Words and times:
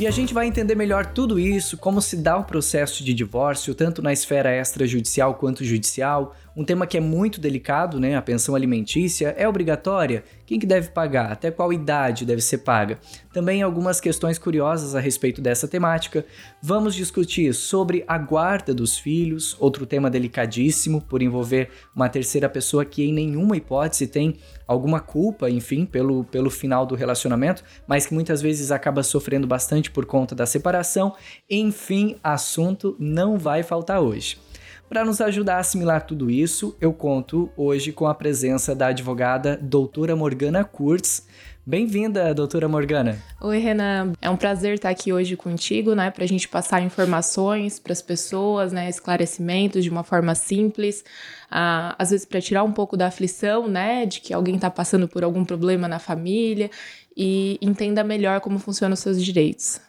E 0.00 0.06
a 0.06 0.10
gente 0.10 0.32
vai 0.32 0.46
entender 0.46 0.74
melhor 0.74 1.04
tudo 1.04 1.38
isso, 1.38 1.76
como 1.76 2.00
se 2.00 2.16
dá 2.16 2.38
o 2.38 2.44
processo 2.44 3.04
de 3.04 3.12
divórcio, 3.12 3.74
tanto 3.74 4.00
na 4.00 4.14
esfera 4.14 4.50
extrajudicial 4.50 5.34
quanto 5.34 5.62
judicial, 5.62 6.34
um 6.56 6.64
tema 6.64 6.86
que 6.86 6.96
é 6.96 7.00
muito 7.00 7.40
delicado, 7.40 8.00
né? 8.00 8.16
A 8.16 8.22
pensão 8.22 8.54
alimentícia 8.54 9.34
é 9.36 9.48
obrigatória? 9.48 10.24
Quem 10.44 10.58
que 10.58 10.66
deve 10.66 10.90
pagar? 10.90 11.30
Até 11.30 11.50
qual 11.50 11.72
idade 11.72 12.26
deve 12.26 12.40
ser 12.40 12.58
paga? 12.58 12.98
Também 13.32 13.62
algumas 13.62 14.00
questões 14.00 14.38
curiosas 14.38 14.94
a 14.94 15.00
respeito 15.00 15.40
dessa 15.40 15.68
temática. 15.68 16.24
Vamos 16.60 16.94
discutir 16.94 17.54
sobre 17.54 18.04
a 18.08 18.18
guarda 18.18 18.74
dos 18.74 18.98
filhos, 18.98 19.56
outro 19.60 19.86
tema 19.86 20.10
delicadíssimo 20.10 21.00
por 21.00 21.22
envolver 21.22 21.70
uma 21.94 22.08
terceira 22.08 22.48
pessoa 22.48 22.84
que 22.84 23.04
em 23.04 23.12
nenhuma 23.12 23.56
hipótese 23.56 24.08
tem 24.08 24.36
alguma 24.66 25.00
culpa, 25.00 25.48
enfim, 25.48 25.84
pelo, 25.84 26.24
pelo 26.24 26.50
final 26.50 26.84
do 26.84 26.94
relacionamento, 26.94 27.62
mas 27.86 28.06
que 28.06 28.14
muitas 28.14 28.42
vezes 28.42 28.70
acaba 28.70 29.02
sofrendo 29.02 29.46
bastante 29.46 29.90
por 29.90 30.06
conta 30.06 30.34
da 30.34 30.46
separação. 30.46 31.14
Enfim, 31.48 32.16
assunto 32.22 32.96
não 32.98 33.38
vai 33.38 33.62
faltar 33.62 34.00
hoje. 34.00 34.38
Para 34.90 35.04
nos 35.04 35.20
ajudar 35.20 35.58
a 35.58 35.60
assimilar 35.60 36.04
tudo 36.04 36.28
isso, 36.28 36.76
eu 36.80 36.92
conto 36.92 37.48
hoje 37.56 37.92
com 37.92 38.08
a 38.08 38.14
presença 38.14 38.74
da 38.74 38.88
advogada 38.88 39.56
doutora 39.56 40.16
Morgana 40.16 40.64
Kurtz. 40.64 41.28
Bem-vinda, 41.64 42.34
doutora 42.34 42.66
Morgana. 42.66 43.16
Oi, 43.40 43.58
Renan. 43.58 44.14
É 44.20 44.28
um 44.28 44.36
prazer 44.36 44.74
estar 44.74 44.88
aqui 44.88 45.12
hoje 45.12 45.36
contigo, 45.36 45.94
né, 45.94 46.10
para 46.10 46.24
a 46.24 46.26
gente 46.26 46.48
passar 46.48 46.82
informações 46.82 47.78
para 47.78 47.92
as 47.92 48.02
pessoas, 48.02 48.72
né, 48.72 48.88
esclarecimentos 48.88 49.84
de 49.84 49.90
uma 49.90 50.02
forma 50.02 50.34
simples, 50.34 51.04
ah, 51.48 51.94
às 51.96 52.10
vezes 52.10 52.26
para 52.26 52.40
tirar 52.40 52.64
um 52.64 52.72
pouco 52.72 52.96
da 52.96 53.06
aflição, 53.06 53.68
né, 53.68 54.04
de 54.06 54.20
que 54.20 54.34
alguém 54.34 54.56
está 54.56 54.72
passando 54.72 55.06
por 55.06 55.22
algum 55.22 55.44
problema 55.44 55.86
na 55.86 56.00
família 56.00 56.68
e 57.16 57.60
entenda 57.62 58.02
melhor 58.02 58.40
como 58.40 58.58
funcionam 58.58 58.94
os 58.94 59.00
seus 59.00 59.22
direitos. 59.24 59.80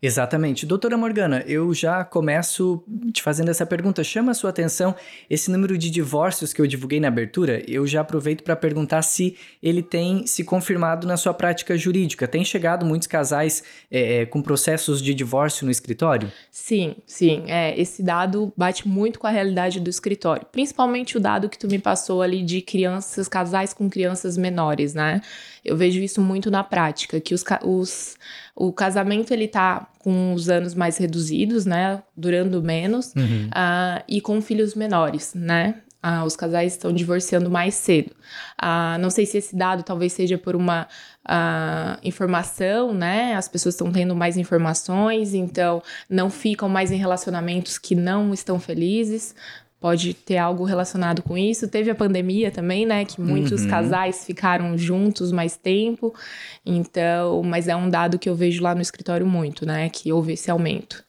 Exatamente. 0.00 0.66
Doutora 0.66 0.96
Morgana, 0.96 1.42
eu 1.46 1.72
já 1.72 2.04
começo 2.04 2.84
te 3.12 3.22
fazendo 3.22 3.50
essa 3.50 3.64
pergunta. 3.64 4.04
Chama 4.04 4.32
a 4.32 4.34
sua 4.34 4.50
atenção 4.50 4.94
esse 5.28 5.50
número 5.50 5.78
de 5.78 5.90
divórcios 5.90 6.52
que 6.52 6.60
eu 6.60 6.66
divulguei 6.66 7.00
na 7.00 7.08
abertura? 7.08 7.62
Eu 7.66 7.86
já 7.86 8.02
aproveito 8.02 8.42
para 8.42 8.54
perguntar 8.54 9.02
se 9.02 9.36
ele 9.62 9.82
tem 9.82 10.26
se 10.26 10.44
confirmado 10.44 11.06
na 11.06 11.16
sua 11.16 11.32
prática 11.32 11.76
jurídica. 11.76 12.28
Tem 12.28 12.44
chegado 12.44 12.84
muitos 12.84 13.08
casais 13.08 13.62
é, 13.90 14.26
com 14.26 14.42
processos 14.42 15.00
de 15.00 15.14
divórcio 15.14 15.64
no 15.64 15.70
escritório? 15.70 16.30
Sim, 16.50 16.96
sim. 17.06 17.44
É, 17.46 17.78
esse 17.80 18.02
dado 18.02 18.52
bate 18.56 18.86
muito 18.86 19.18
com 19.18 19.26
a 19.26 19.30
realidade 19.30 19.80
do 19.80 19.88
escritório. 19.88 20.46
Principalmente 20.52 21.16
o 21.16 21.20
dado 21.20 21.48
que 21.48 21.58
tu 21.58 21.66
me 21.66 21.78
passou 21.78 22.20
ali 22.20 22.42
de 22.42 22.60
crianças, 22.60 23.26
casais 23.26 23.72
com 23.72 23.88
crianças 23.88 24.36
menores, 24.36 24.92
né? 24.92 25.22
Eu 25.64 25.76
vejo 25.76 26.00
isso 26.00 26.20
muito 26.20 26.50
na 26.50 26.62
prática, 26.62 27.18
que 27.18 27.32
os, 27.32 27.42
os 27.62 28.16
o 28.56 28.72
casamento 28.72 29.32
ele 29.32 29.48
tá 29.54 29.86
com 29.98 30.34
os 30.34 30.50
anos 30.50 30.74
mais 30.74 30.98
reduzidos, 30.98 31.64
né, 31.64 32.02
durando 32.16 32.62
menos, 32.62 33.14
uhum. 33.14 33.46
uh, 33.46 34.02
e 34.06 34.20
com 34.20 34.40
filhos 34.42 34.74
menores, 34.74 35.32
né? 35.34 35.76
Uh, 36.04 36.22
os 36.26 36.36
casais 36.36 36.74
estão 36.74 36.92
divorciando 36.92 37.50
mais 37.50 37.74
cedo. 37.76 38.10
Uh, 38.62 38.98
não 39.00 39.08
sei 39.08 39.24
se 39.24 39.38
esse 39.38 39.56
dado 39.56 39.82
talvez 39.82 40.12
seja 40.12 40.36
por 40.36 40.54
uma 40.54 40.86
uh, 41.24 41.98
informação, 42.02 42.92
né? 42.92 43.34
As 43.34 43.48
pessoas 43.48 43.74
estão 43.74 43.90
tendo 43.90 44.14
mais 44.14 44.36
informações, 44.36 45.32
então 45.32 45.82
não 46.10 46.28
ficam 46.28 46.68
mais 46.68 46.92
em 46.92 46.96
relacionamentos 46.96 47.78
que 47.78 47.94
não 47.94 48.34
estão 48.34 48.60
felizes 48.60 49.34
pode 49.84 50.14
ter 50.14 50.38
algo 50.38 50.64
relacionado 50.64 51.22
com 51.22 51.36
isso. 51.36 51.68
Teve 51.68 51.90
a 51.90 51.94
pandemia 51.94 52.50
também, 52.50 52.86
né? 52.86 53.04
Que 53.04 53.20
muitos 53.20 53.64
uhum. 53.64 53.68
casais 53.68 54.24
ficaram 54.24 54.78
juntos 54.78 55.30
mais 55.30 55.58
tempo. 55.58 56.14
Então, 56.64 57.42
mas 57.42 57.68
é 57.68 57.76
um 57.76 57.90
dado 57.90 58.18
que 58.18 58.26
eu 58.26 58.34
vejo 58.34 58.62
lá 58.62 58.74
no 58.74 58.80
escritório 58.80 59.26
muito, 59.26 59.66
né? 59.66 59.90
Que 59.90 60.10
houve 60.10 60.32
esse 60.32 60.50
aumento. 60.50 61.04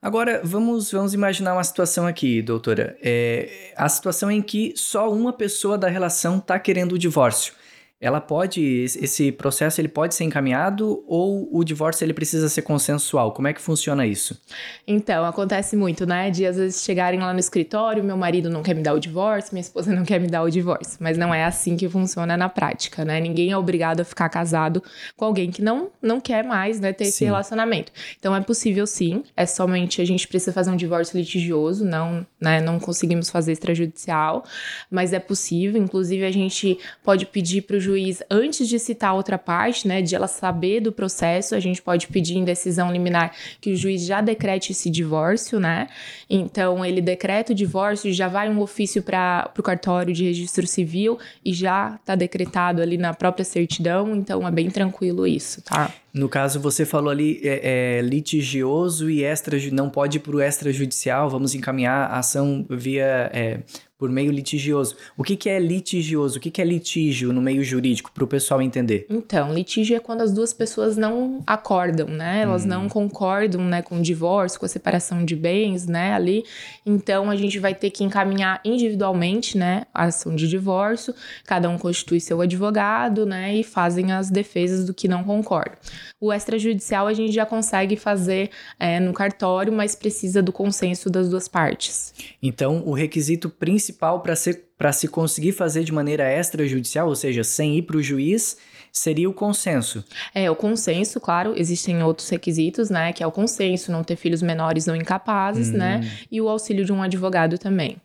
Agora, 0.00 0.40
vamos, 0.44 0.92
vamos 0.92 1.14
imaginar 1.14 1.54
uma 1.54 1.64
situação 1.64 2.06
aqui, 2.06 2.40
doutora. 2.40 2.96
É, 3.02 3.72
a 3.76 3.88
situação 3.88 4.30
em 4.30 4.40
que 4.40 4.72
só 4.76 5.12
uma 5.12 5.32
pessoa 5.32 5.76
da 5.76 5.88
relação 5.88 6.38
está 6.38 6.60
querendo 6.60 6.92
o 6.92 6.98
divórcio 6.98 7.52
ela 8.02 8.20
pode 8.20 8.60
esse 8.60 9.30
processo 9.30 9.80
ele 9.80 9.86
pode 9.86 10.16
ser 10.16 10.24
encaminhado 10.24 11.04
ou 11.06 11.48
o 11.52 11.62
divórcio 11.62 12.04
ele 12.04 12.12
precisa 12.12 12.48
ser 12.48 12.62
consensual? 12.62 13.30
Como 13.30 13.46
é 13.46 13.52
que 13.52 13.60
funciona 13.60 14.04
isso? 14.04 14.36
Então, 14.84 15.24
acontece 15.24 15.76
muito, 15.76 16.04
né? 16.04 16.28
De 16.28 16.44
às 16.44 16.56
vezes 16.56 16.82
chegarem 16.82 17.20
lá 17.20 17.32
no 17.32 17.38
escritório, 17.38 18.02
meu 18.02 18.16
marido 18.16 18.50
não 18.50 18.60
quer 18.60 18.74
me 18.74 18.82
dar 18.82 18.92
o 18.94 18.98
divórcio, 18.98 19.54
minha 19.54 19.60
esposa 19.60 19.94
não 19.94 20.04
quer 20.04 20.18
me 20.18 20.26
dar 20.26 20.42
o 20.42 20.50
divórcio, 20.50 20.98
mas 20.98 21.16
não 21.16 21.32
é 21.32 21.44
assim 21.44 21.76
que 21.76 21.88
funciona 21.88 22.36
na 22.36 22.48
prática, 22.48 23.04
né? 23.04 23.20
Ninguém 23.20 23.52
é 23.52 23.56
obrigado 23.56 24.00
a 24.00 24.04
ficar 24.04 24.28
casado 24.28 24.82
com 25.16 25.24
alguém 25.24 25.52
que 25.52 25.62
não 25.62 25.90
não 26.02 26.20
quer 26.20 26.42
mais, 26.44 26.80
né, 26.80 26.92
ter 26.92 27.04
sim. 27.04 27.10
esse 27.10 27.24
relacionamento. 27.24 27.92
Então 28.18 28.34
é 28.34 28.40
possível 28.40 28.84
sim, 28.84 29.22
é 29.36 29.46
somente 29.46 30.02
a 30.02 30.04
gente 30.04 30.26
precisa 30.26 30.52
fazer 30.52 30.70
um 30.72 30.76
divórcio 30.76 31.16
litigioso, 31.16 31.84
não, 31.84 32.26
né, 32.40 32.60
não 32.60 32.80
conseguimos 32.80 33.30
fazer 33.30 33.52
extrajudicial, 33.52 34.44
mas 34.90 35.12
é 35.12 35.20
possível, 35.20 35.80
inclusive 35.80 36.24
a 36.24 36.32
gente 36.32 36.78
pode 37.04 37.26
pedir 37.26 37.62
para 37.62 37.76
o 37.76 37.80
juiz, 37.92 38.22
antes 38.30 38.66
de 38.66 38.78
citar 38.78 39.14
outra 39.14 39.36
parte, 39.36 39.86
né, 39.86 40.00
de 40.00 40.14
ela 40.14 40.26
saber 40.26 40.80
do 40.80 40.90
processo, 40.90 41.54
a 41.54 41.60
gente 41.60 41.82
pode 41.82 42.08
pedir 42.08 42.36
em 42.36 42.44
decisão 42.44 42.90
liminar 42.90 43.32
que 43.60 43.72
o 43.72 43.76
juiz 43.76 44.04
já 44.04 44.20
decrete 44.20 44.72
esse 44.72 44.88
divórcio, 44.88 45.60
né? 45.60 45.88
Então, 46.28 46.84
ele 46.84 47.00
decreta 47.00 47.52
o 47.52 47.54
divórcio, 47.54 48.12
já 48.12 48.28
vai 48.28 48.48
um 48.48 48.60
ofício 48.60 49.02
para 49.02 49.50
o 49.56 49.62
cartório 49.62 50.12
de 50.14 50.24
registro 50.24 50.66
civil 50.66 51.18
e 51.44 51.52
já 51.52 51.98
está 52.00 52.14
decretado 52.14 52.80
ali 52.80 52.96
na 52.96 53.12
própria 53.12 53.44
certidão, 53.44 54.16
então 54.16 54.46
é 54.46 54.50
bem 54.50 54.70
tranquilo 54.70 55.26
isso, 55.26 55.62
tá? 55.62 55.92
No 56.12 56.28
caso, 56.28 56.60
você 56.60 56.84
falou 56.84 57.10
ali 57.10 57.40
é, 57.42 57.98
é 57.98 58.02
litigioso 58.02 59.08
e 59.08 59.24
extra, 59.24 59.58
não 59.70 59.88
pode 59.88 60.18
ir 60.18 60.20
para 60.20 60.36
o 60.36 60.42
extrajudicial, 60.42 61.30
vamos 61.30 61.54
encaminhar 61.54 62.10
a 62.10 62.18
ação 62.18 62.66
via 62.68 63.30
é, 63.32 63.60
por 64.02 64.10
meio 64.10 64.32
litigioso. 64.32 64.96
O 65.16 65.22
que, 65.22 65.36
que 65.36 65.48
é 65.48 65.60
litigioso? 65.60 66.36
O 66.38 66.40
que, 66.40 66.50
que 66.50 66.60
é 66.60 66.64
litígio 66.64 67.32
no 67.32 67.40
meio 67.40 67.62
jurídico, 67.62 68.10
para 68.10 68.24
o 68.24 68.26
pessoal 68.26 68.60
entender? 68.60 69.06
Então, 69.08 69.54
litígio 69.54 69.96
é 69.96 70.00
quando 70.00 70.22
as 70.22 70.32
duas 70.32 70.52
pessoas 70.52 70.96
não 70.96 71.40
acordam, 71.46 72.08
né? 72.08 72.42
Elas 72.42 72.64
hum. 72.64 72.68
não 72.68 72.88
concordam, 72.88 73.62
né, 73.64 73.80
com 73.80 74.00
o 74.00 74.02
divórcio, 74.02 74.58
com 74.58 74.66
a 74.66 74.68
separação 74.68 75.24
de 75.24 75.36
bens, 75.36 75.86
né, 75.86 76.14
ali. 76.14 76.42
Então, 76.84 77.30
a 77.30 77.36
gente 77.36 77.60
vai 77.60 77.76
ter 77.76 77.90
que 77.90 78.02
encaminhar 78.02 78.60
individualmente, 78.64 79.56
né, 79.56 79.84
a 79.94 80.06
ação 80.06 80.34
de 80.34 80.48
divórcio. 80.48 81.14
Cada 81.44 81.70
um 81.70 81.78
constitui 81.78 82.18
seu 82.18 82.40
advogado, 82.40 83.24
né, 83.24 83.54
e 83.54 83.62
fazem 83.62 84.10
as 84.10 84.30
defesas 84.30 84.84
do 84.84 84.92
que 84.92 85.06
não 85.06 85.22
concorda. 85.22 85.78
O 86.20 86.32
extrajudicial 86.32 87.06
a 87.06 87.12
gente 87.12 87.32
já 87.32 87.46
consegue 87.46 87.96
fazer 87.96 88.50
é, 88.80 88.98
no 88.98 89.12
cartório, 89.12 89.72
mas 89.72 89.94
precisa 89.94 90.42
do 90.42 90.52
consenso 90.52 91.08
das 91.08 91.28
duas 91.28 91.46
partes. 91.46 92.12
Então, 92.42 92.82
o 92.84 92.92
requisito 92.92 93.48
principal 93.48 93.91
principal 93.92 94.20
para 94.20 94.34
ser 94.34 94.72
para 94.78 94.92
se 94.92 95.06
conseguir 95.06 95.52
fazer 95.52 95.84
de 95.84 95.92
maneira 95.92 96.24
extrajudicial, 96.24 97.06
ou 97.06 97.14
seja, 97.14 97.44
sem 97.44 97.78
ir 97.78 97.82
para 97.82 97.96
o 97.96 98.02
juiz, 98.02 98.56
seria 98.90 99.30
o 99.30 99.32
consenso. 99.32 100.04
É, 100.34 100.50
o 100.50 100.56
consenso, 100.56 101.20
claro, 101.20 101.54
existem 101.56 102.02
outros 102.02 102.28
requisitos, 102.28 102.90
né? 102.90 103.12
Que 103.12 103.22
é 103.22 103.26
o 103.26 103.30
consenso, 103.30 103.92
não 103.92 104.02
ter 104.02 104.16
filhos 104.16 104.42
menores 104.42 104.88
ou 104.88 104.96
incapazes, 104.96 105.70
né? 105.70 106.00
Uhum. 106.02 106.26
E 106.32 106.40
o 106.40 106.48
auxílio 106.48 106.84
de 106.84 106.92
um 106.92 107.00
advogado 107.00 107.58
também. 107.58 107.96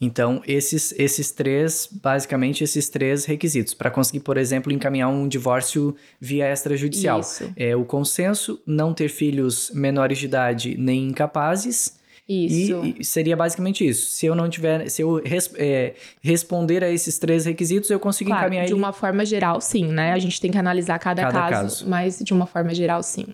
Então, 0.00 0.42
esses, 0.48 0.92
esses 0.98 1.30
três, 1.30 1.88
basicamente, 1.92 2.64
esses 2.64 2.88
três 2.88 3.24
requisitos. 3.24 3.72
Para 3.72 3.88
conseguir, 3.88 4.20
por 4.20 4.36
exemplo, 4.36 4.72
encaminhar 4.72 5.10
um 5.10 5.28
divórcio 5.28 5.94
via 6.20 6.50
extrajudicial. 6.50 7.20
Isso. 7.20 7.52
É 7.54 7.76
o 7.76 7.84
consenso, 7.84 8.60
não 8.66 8.92
ter 8.92 9.10
filhos 9.10 9.70
menores 9.72 10.18
de 10.18 10.24
idade 10.24 10.76
nem 10.76 11.06
incapazes 11.06 11.99
isso. 12.30 12.84
E, 12.84 12.96
e, 13.00 13.04
seria 13.04 13.36
basicamente 13.36 13.86
isso. 13.86 14.06
Se 14.10 14.26
eu 14.26 14.34
não 14.34 14.48
tiver, 14.48 14.88
se 14.88 15.02
eu 15.02 15.20
res, 15.24 15.50
é, 15.56 15.94
responder 16.22 16.84
a 16.84 16.90
esses 16.90 17.18
três 17.18 17.44
requisitos, 17.44 17.90
eu 17.90 17.98
consigo 17.98 18.30
claro, 18.30 18.44
encaminhar 18.44 18.66
de 18.66 18.72
ele. 18.72 18.78
uma 18.78 18.92
forma 18.92 19.24
geral, 19.24 19.60
sim, 19.60 19.86
né? 19.86 20.12
A 20.12 20.18
gente 20.18 20.40
tem 20.40 20.50
que 20.50 20.58
analisar 20.58 20.98
cada, 20.98 21.22
cada 21.22 21.40
caso, 21.40 21.50
caso, 21.50 21.88
mas 21.88 22.18
de 22.18 22.32
uma 22.32 22.46
forma 22.46 22.74
geral, 22.74 23.02
sim. 23.02 23.26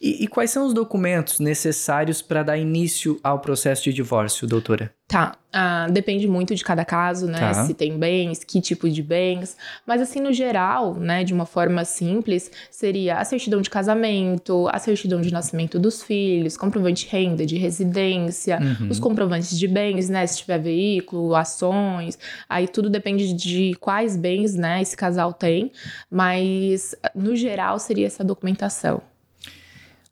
E, 0.00 0.24
e 0.24 0.28
quais 0.28 0.50
são 0.50 0.66
os 0.66 0.72
documentos 0.72 1.40
necessários 1.40 2.22
para 2.22 2.42
dar 2.42 2.56
início 2.56 3.18
ao 3.22 3.40
processo 3.40 3.84
de 3.84 3.92
divórcio, 3.92 4.46
doutora? 4.46 4.92
Tá, 5.08 5.36
ah, 5.50 5.86
depende 5.90 6.28
muito 6.28 6.54
de 6.54 6.62
cada 6.62 6.84
caso, 6.84 7.26
né? 7.26 7.38
Tá. 7.38 7.64
Se 7.64 7.72
tem 7.72 7.98
bens, 7.98 8.44
que 8.44 8.60
tipo 8.60 8.88
de 8.90 9.02
bens. 9.02 9.56
Mas 9.86 10.02
assim, 10.02 10.20
no 10.20 10.32
geral, 10.32 10.94
né, 10.94 11.24
de 11.24 11.32
uma 11.32 11.46
forma 11.46 11.84
simples, 11.84 12.50
seria 12.70 13.16
a 13.16 13.24
certidão 13.24 13.62
de 13.62 13.70
casamento, 13.70 14.68
a 14.70 14.78
certidão 14.78 15.20
de 15.20 15.32
nascimento 15.32 15.78
dos 15.78 16.02
filhos, 16.02 16.56
comprovante 16.56 17.06
de 17.06 17.10
renda, 17.10 17.46
de 17.46 17.56
residência, 17.56 18.58
uhum. 18.60 18.90
os 18.90 19.00
comprovantes 19.00 19.58
de 19.58 19.66
bens, 19.66 20.10
né? 20.10 20.26
Se 20.26 20.38
tiver 20.38 20.58
veículo, 20.58 21.34
ações, 21.34 22.18
aí 22.46 22.68
tudo 22.68 22.90
depende 22.90 23.32
de 23.32 23.74
quais 23.80 24.16
bens, 24.16 24.54
né, 24.54 24.82
esse 24.82 24.96
casal 24.96 25.32
tem. 25.32 25.72
Mas, 26.10 26.94
no 27.14 27.34
geral, 27.34 27.78
seria 27.78 28.06
essa 28.06 28.22
documentação. 28.22 29.00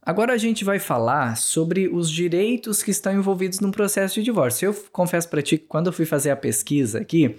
Agora 0.06 0.35
a 0.35 0.38
gente 0.38 0.64
vai 0.64 0.79
falar 0.79 1.37
sobre 1.37 1.88
os 1.88 2.08
direitos 2.08 2.81
que 2.81 2.93
estão 2.93 3.12
envolvidos 3.12 3.58
num 3.58 3.73
processo 3.73 4.14
de 4.14 4.23
divórcio. 4.23 4.67
Eu 4.67 4.75
confesso 4.93 5.29
para 5.29 5.43
ti 5.43 5.58
que 5.58 5.67
quando 5.67 5.88
eu 5.88 5.93
fui 5.93 6.06
fazer 6.06 6.31
a 6.31 6.37
pesquisa 6.37 7.00
aqui, 7.00 7.35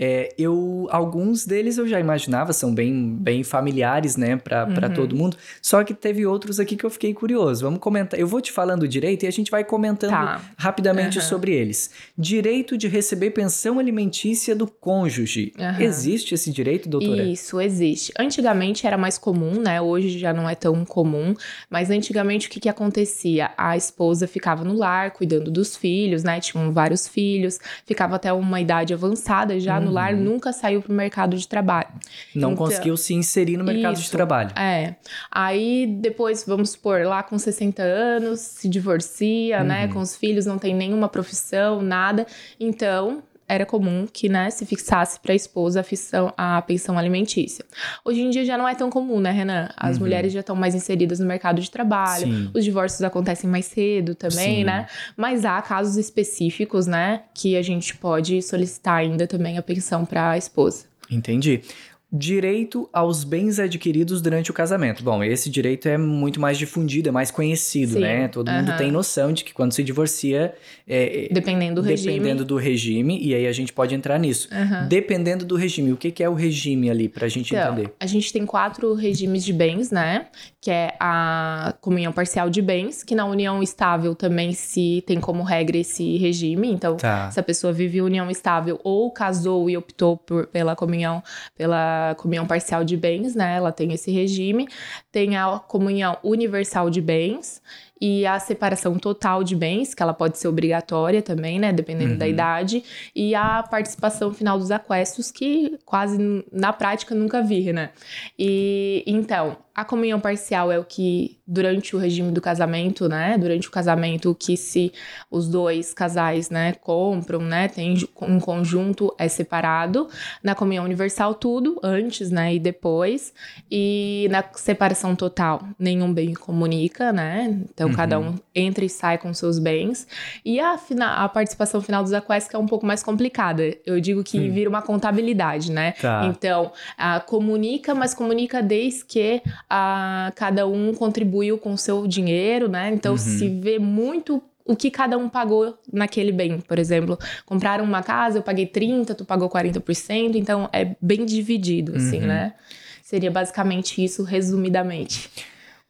é, 0.00 0.32
eu 0.38 0.86
alguns 0.90 1.44
deles 1.44 1.76
eu 1.76 1.88
já 1.88 1.98
imaginava, 1.98 2.52
são 2.52 2.72
bem, 2.72 3.16
bem 3.16 3.42
familiares, 3.42 4.16
né, 4.16 4.36
para 4.36 4.66
uhum. 4.68 4.94
todo 4.94 5.16
mundo. 5.16 5.36
Só 5.60 5.82
que 5.82 5.92
teve 5.92 6.24
outros 6.24 6.60
aqui 6.60 6.76
que 6.76 6.84
eu 6.84 6.90
fiquei 6.90 7.12
curioso. 7.12 7.64
Vamos 7.64 7.80
comentar. 7.80 8.18
Eu 8.18 8.28
vou 8.28 8.40
te 8.40 8.52
falando 8.52 8.86
direito 8.86 9.24
e 9.24 9.26
a 9.26 9.32
gente 9.32 9.50
vai 9.50 9.64
comentando 9.64 10.10
tá. 10.10 10.40
rapidamente 10.56 11.18
uhum. 11.18 11.24
sobre 11.24 11.52
eles. 11.52 11.90
Direito 12.16 12.78
de 12.78 12.86
receber 12.86 13.30
pensão 13.30 13.80
alimentícia 13.80 14.54
do 14.54 14.68
cônjuge. 14.68 15.52
Uhum. 15.58 15.80
Existe 15.80 16.32
esse 16.32 16.52
direito, 16.52 16.88
doutora? 16.88 17.24
Isso, 17.24 17.60
existe. 17.60 18.12
Antigamente 18.16 18.86
era 18.86 18.96
mais 18.96 19.18
comum, 19.18 19.60
né? 19.60 19.80
Hoje 19.80 20.16
já 20.16 20.32
não 20.32 20.48
é 20.48 20.54
tão 20.54 20.84
comum. 20.84 21.34
Mas 21.68 21.90
antigamente 21.90 22.46
o 22.46 22.50
que, 22.50 22.60
que 22.60 22.68
acontecia? 22.68 23.50
A 23.56 23.76
esposa 23.76 24.28
ficava 24.28 24.62
no 24.62 24.74
lar 24.74 25.10
cuidando 25.10 25.50
dos 25.50 25.76
filhos, 25.76 26.22
né? 26.22 26.38
Tinham 26.38 26.72
vários 26.72 27.08
filhos, 27.08 27.58
ficava 27.84 28.14
até 28.14 28.32
uma 28.32 28.60
idade 28.60 28.94
avançada 28.94 29.58
já 29.58 29.87
no 29.88 29.94
lar, 29.94 30.14
uhum. 30.14 30.20
nunca 30.20 30.52
saiu 30.52 30.82
para 30.82 30.92
o 30.92 30.94
mercado 30.94 31.36
de 31.36 31.46
trabalho. 31.46 31.88
Não 32.34 32.52
então, 32.52 32.56
conseguiu 32.56 32.96
se 32.96 33.14
inserir 33.14 33.56
no 33.56 33.64
mercado 33.64 33.94
isso, 33.94 34.04
de 34.04 34.10
trabalho. 34.10 34.50
É. 34.56 34.94
Aí 35.30 35.86
depois, 35.86 36.44
vamos 36.46 36.70
supor, 36.70 37.04
lá 37.04 37.22
com 37.22 37.38
60 37.38 37.82
anos, 37.82 38.40
se 38.40 38.68
divorcia, 38.68 39.62
né, 39.64 39.82
uhum. 39.82 39.86
né? 39.88 39.92
Com 39.92 40.00
os 40.00 40.16
filhos, 40.16 40.46
não 40.46 40.58
tem 40.58 40.74
nenhuma 40.74 41.08
profissão, 41.08 41.82
nada. 41.82 42.26
Então, 42.58 43.22
era 43.48 43.64
comum 43.64 44.06
que, 44.12 44.28
né, 44.28 44.50
se 44.50 44.66
fixasse 44.66 45.18
para 45.20 45.32
a 45.32 45.36
esposa 45.36 45.80
a, 45.80 45.82
fissão, 45.82 46.32
a 46.36 46.60
pensão 46.62 46.98
alimentícia. 46.98 47.64
Hoje 48.04 48.20
em 48.20 48.30
dia 48.30 48.44
já 48.44 48.58
não 48.58 48.68
é 48.68 48.74
tão 48.74 48.90
comum, 48.90 49.18
né, 49.20 49.30
Renan? 49.30 49.68
As 49.76 49.96
uhum. 49.96 50.02
mulheres 50.02 50.32
já 50.32 50.40
estão 50.40 50.54
mais 50.54 50.74
inseridas 50.74 51.18
no 51.18 51.26
mercado 51.26 51.60
de 51.60 51.70
trabalho, 51.70 52.26
Sim. 52.26 52.50
os 52.54 52.64
divórcios 52.64 53.02
acontecem 53.02 53.48
mais 53.48 53.66
cedo 53.66 54.14
também, 54.14 54.58
Sim. 54.58 54.64
né? 54.64 54.86
Mas 55.16 55.44
há 55.44 55.60
casos 55.62 55.96
específicos, 55.96 56.86
né, 56.86 57.22
que 57.34 57.56
a 57.56 57.62
gente 57.62 57.96
pode 57.96 58.42
solicitar 58.42 58.96
ainda 58.96 59.26
também 59.26 59.56
a 59.56 59.62
pensão 59.62 60.04
para 60.04 60.30
a 60.30 60.38
esposa. 60.38 60.84
Entendi. 61.10 61.62
Direito 62.10 62.88
aos 62.90 63.22
bens 63.22 63.58
adquiridos 63.58 64.22
durante 64.22 64.50
o 64.50 64.54
casamento. 64.54 65.04
Bom, 65.04 65.22
esse 65.22 65.50
direito 65.50 65.88
é 65.88 65.98
muito 65.98 66.40
mais 66.40 66.56
difundido, 66.56 67.10
é 67.10 67.12
mais 67.12 67.30
conhecido, 67.30 67.94
Sim. 67.94 68.00
né? 68.00 68.28
Todo 68.28 68.50
mundo 68.50 68.76
tem 68.78 68.90
noção 68.90 69.30
de 69.30 69.44
que 69.44 69.52
quando 69.52 69.72
se 69.72 69.84
divorcia. 69.84 70.54
É, 70.86 71.26
é, 71.26 71.28
dependendo 71.30 71.82
do 71.82 71.88
regime. 71.88 72.12
Dependendo 72.14 72.44
do 72.46 72.56
regime, 72.56 73.18
e 73.22 73.34
aí 73.34 73.46
a 73.46 73.52
gente 73.52 73.74
pode 73.74 73.94
entrar 73.94 74.18
nisso. 74.18 74.48
Dependendo 74.88 75.44
do 75.44 75.54
regime. 75.54 75.92
O 75.92 75.96
que, 75.98 76.10
que 76.10 76.22
é 76.22 76.28
o 76.28 76.34
regime 76.34 76.88
ali, 76.88 77.08
pra 77.10 77.28
gente 77.28 77.54
então, 77.54 77.74
entender? 77.74 77.92
A 78.00 78.06
gente 78.06 78.32
tem 78.32 78.46
quatro 78.46 78.94
regimes 78.94 79.44
de 79.44 79.52
bens, 79.52 79.90
né? 79.90 80.28
Que 80.60 80.70
é 80.70 80.96
a 80.98 81.74
comunhão 81.80 82.12
parcial 82.12 82.50
de 82.50 82.60
bens, 82.60 83.04
que 83.04 83.14
na 83.14 83.24
união 83.24 83.62
estável 83.62 84.14
também 84.14 84.52
se 84.52 85.04
tem 85.06 85.20
como 85.20 85.42
regra 85.44 85.78
esse 85.78 86.16
regime. 86.16 86.68
Então, 86.70 86.96
tá. 86.96 87.30
se 87.30 87.38
a 87.38 87.42
pessoa 87.42 87.72
vive 87.72 88.02
união 88.02 88.28
estável 88.28 88.80
ou 88.82 89.10
casou 89.12 89.70
e 89.70 89.76
optou 89.76 90.16
por, 90.16 90.48
pela 90.48 90.74
comunhão, 90.74 91.22
pela 91.56 92.16
comunhão 92.18 92.46
parcial 92.46 92.82
de 92.82 92.96
bens, 92.96 93.36
né? 93.36 93.56
Ela 93.56 93.70
tem 93.70 93.92
esse 93.92 94.10
regime. 94.10 94.68
Tem 95.12 95.36
a 95.36 95.60
comunhão 95.60 96.18
universal 96.24 96.90
de 96.90 97.00
bens 97.00 97.62
e 98.00 98.26
a 98.26 98.38
separação 98.38 98.98
total 98.98 99.42
de 99.42 99.56
bens, 99.56 99.94
que 99.94 100.02
ela 100.02 100.14
pode 100.14 100.38
ser 100.38 100.48
obrigatória 100.48 101.20
também, 101.20 101.58
né, 101.58 101.72
dependendo 101.72 102.12
uhum. 102.12 102.18
da 102.18 102.28
idade, 102.28 102.84
e 103.14 103.34
a 103.34 103.62
participação 103.62 104.32
final 104.32 104.58
dos 104.58 104.70
aquestos, 104.70 105.30
que 105.30 105.78
quase 105.84 106.44
na 106.52 106.72
prática 106.72 107.14
nunca 107.14 107.42
vi, 107.42 107.72
né? 107.72 107.90
E 108.38 109.02
então, 109.06 109.56
a 109.78 109.84
comunhão 109.84 110.18
parcial 110.18 110.72
é 110.72 110.78
o 110.80 110.82
que, 110.82 111.38
durante 111.46 111.94
o 111.94 112.00
regime 112.00 112.32
do 112.32 112.40
casamento, 112.40 113.08
né? 113.08 113.38
Durante 113.38 113.68
o 113.68 113.70
casamento, 113.70 114.34
que 114.34 114.56
se 114.56 114.92
os 115.30 115.48
dois 115.48 115.94
casais, 115.94 116.50
né, 116.50 116.72
compram, 116.72 117.38
né? 117.42 117.68
Tem 117.68 117.94
um 118.20 118.40
conjunto, 118.40 119.14
é 119.16 119.28
separado. 119.28 120.08
Na 120.42 120.56
comunhão 120.56 120.84
universal, 120.84 121.32
tudo, 121.32 121.78
antes, 121.80 122.28
né? 122.28 122.56
E 122.56 122.58
depois. 122.58 123.32
E 123.70 124.26
na 124.32 124.42
separação 124.56 125.14
total, 125.14 125.62
nenhum 125.78 126.12
bem 126.12 126.34
comunica, 126.34 127.12
né? 127.12 127.60
Então, 127.72 127.90
uhum. 127.90 127.94
cada 127.94 128.18
um 128.18 128.34
entra 128.52 128.84
e 128.84 128.88
sai 128.88 129.16
com 129.16 129.32
seus 129.32 129.60
bens. 129.60 130.08
E 130.44 130.58
a, 130.58 130.76
a 131.14 131.28
participação 131.28 131.80
final 131.80 132.02
dos 132.02 132.12
aquestos, 132.12 132.50
que 132.50 132.56
é 132.56 132.58
um 132.58 132.66
pouco 132.66 132.84
mais 132.84 133.04
complicada. 133.04 133.62
Eu 133.86 134.00
digo 134.00 134.24
que 134.24 134.40
hum. 134.40 134.52
vira 134.52 134.68
uma 134.68 134.82
contabilidade, 134.82 135.70
né? 135.70 135.92
Tá. 135.92 136.26
Então, 136.26 136.72
a, 136.96 137.20
comunica, 137.20 137.94
mas 137.94 138.12
comunica 138.12 138.60
desde 138.60 139.04
que 139.04 139.40
a, 139.68 140.32
cada 140.34 140.66
um 140.66 140.94
contribuiu 140.94 141.58
com 141.58 141.72
o 141.72 141.78
seu 141.78 142.06
dinheiro, 142.06 142.68
né? 142.68 142.90
Então 142.92 143.12
uhum. 143.12 143.18
se 143.18 143.48
vê 143.48 143.78
muito 143.78 144.42
o 144.64 144.76
que 144.76 144.90
cada 144.90 145.16
um 145.16 145.28
pagou 145.28 145.78
naquele 145.90 146.30
bem. 146.30 146.60
Por 146.60 146.78
exemplo, 146.78 147.18
compraram 147.46 147.84
uma 147.84 148.02
casa, 148.02 148.38
eu 148.38 148.42
paguei 148.42 148.66
30%, 148.66 149.14
tu 149.14 149.24
pagou 149.24 149.48
40%, 149.48 150.34
então 150.34 150.68
é 150.72 150.94
bem 151.00 151.24
dividido, 151.24 151.96
assim, 151.96 152.20
uhum. 152.20 152.26
né? 152.26 152.54
Seria 153.02 153.30
basicamente 153.30 154.04
isso, 154.04 154.22
resumidamente. 154.22 155.30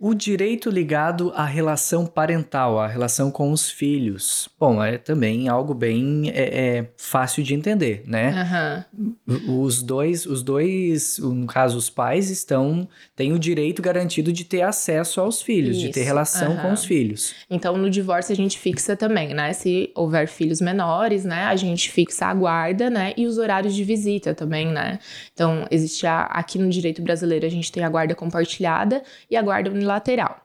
O 0.00 0.14
direito 0.14 0.70
ligado 0.70 1.32
à 1.34 1.44
relação 1.44 2.06
parental, 2.06 2.78
à 2.78 2.86
relação 2.86 3.32
com 3.32 3.50
os 3.50 3.68
filhos. 3.68 4.48
Bom, 4.58 4.80
é 4.80 4.96
também 4.96 5.48
algo 5.48 5.74
bem 5.74 6.30
é, 6.30 6.76
é 6.76 6.88
fácil 6.96 7.42
de 7.42 7.52
entender, 7.52 8.04
né? 8.06 8.86
Uhum. 9.26 9.64
Os 9.64 9.82
dois, 9.82 10.24
os 10.24 10.40
dois, 10.44 11.18
no 11.18 11.48
caso, 11.48 11.76
os 11.76 11.90
pais 11.90 12.30
estão 12.30 12.86
têm 13.16 13.32
o 13.32 13.40
direito 13.40 13.82
garantido 13.82 14.32
de 14.32 14.44
ter 14.44 14.62
acesso 14.62 15.20
aos 15.20 15.42
filhos, 15.42 15.76
Isso. 15.76 15.86
de 15.86 15.92
ter 15.92 16.04
relação 16.04 16.52
uhum. 16.52 16.62
com 16.62 16.72
os 16.72 16.84
filhos. 16.84 17.34
Então, 17.50 17.76
no 17.76 17.90
divórcio 17.90 18.32
a 18.32 18.36
gente 18.36 18.56
fixa 18.56 18.94
também, 18.94 19.34
né? 19.34 19.52
Se 19.52 19.90
houver 19.96 20.28
filhos 20.28 20.60
menores, 20.60 21.24
né? 21.24 21.46
A 21.46 21.56
gente 21.56 21.90
fixa 21.90 22.26
a 22.26 22.34
guarda, 22.34 22.88
né? 22.88 23.14
E 23.16 23.26
os 23.26 23.36
horários 23.36 23.74
de 23.74 23.82
visita 23.82 24.32
também, 24.32 24.68
né? 24.68 25.00
Então, 25.34 25.66
existe 25.72 26.06
a, 26.06 26.20
aqui 26.22 26.56
no 26.56 26.70
direito 26.70 27.02
brasileiro 27.02 27.44
a 27.44 27.50
gente 27.50 27.72
tem 27.72 27.82
a 27.82 27.88
guarda 27.88 28.14
compartilhada 28.14 29.02
e 29.28 29.36
a 29.36 29.42
guarda 29.42 29.87
unilateral. 29.88 30.40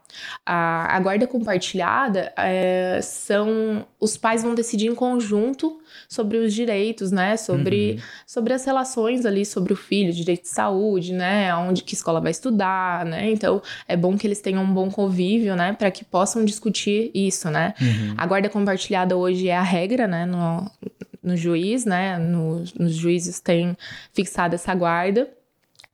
A, 0.45 0.95
a 0.95 0.99
guarda 0.99 1.25
compartilhada 1.25 2.31
é, 2.37 2.99
são 3.01 3.85
os 3.99 4.15
pais 4.15 4.43
vão 4.43 4.53
decidir 4.53 4.87
em 4.87 4.95
conjunto 4.95 5.81
sobre 6.07 6.37
os 6.37 6.53
direitos, 6.53 7.11
né? 7.11 7.35
Sobre, 7.35 7.93
uhum. 7.93 7.99
sobre 8.27 8.53
as 8.53 8.63
relações 8.63 9.25
ali, 9.25 9.45
sobre 9.45 9.73
o 9.73 9.75
filho, 9.75 10.13
direito 10.13 10.43
de 10.43 10.49
saúde, 10.49 11.13
né? 11.13 11.53
Onde 11.55 11.83
que 11.83 11.95
escola 11.95 12.21
vai 12.21 12.31
estudar, 12.31 13.05
né? 13.05 13.31
Então 13.31 13.61
é 13.87 13.97
bom 13.97 14.15
que 14.15 14.27
eles 14.27 14.39
tenham 14.39 14.63
um 14.63 14.73
bom 14.73 14.89
convívio, 14.89 15.55
né? 15.55 15.73
Para 15.73 15.89
que 15.89 16.05
possam 16.05 16.45
discutir 16.45 17.11
isso, 17.13 17.49
né? 17.49 17.73
Uhum. 17.81 18.13
A 18.15 18.25
guarda 18.25 18.49
compartilhada 18.49 19.17
hoje 19.17 19.49
é 19.49 19.57
a 19.57 19.63
regra, 19.63 20.07
né? 20.07 20.25
No, 20.25 20.69
no 21.23 21.35
juiz, 21.35 21.85
né? 21.85 22.19
No, 22.19 22.63
nos 22.77 22.93
juízes 22.93 23.39
tem 23.39 23.75
fixada 24.13 24.55
essa 24.55 24.75
guarda. 24.75 25.27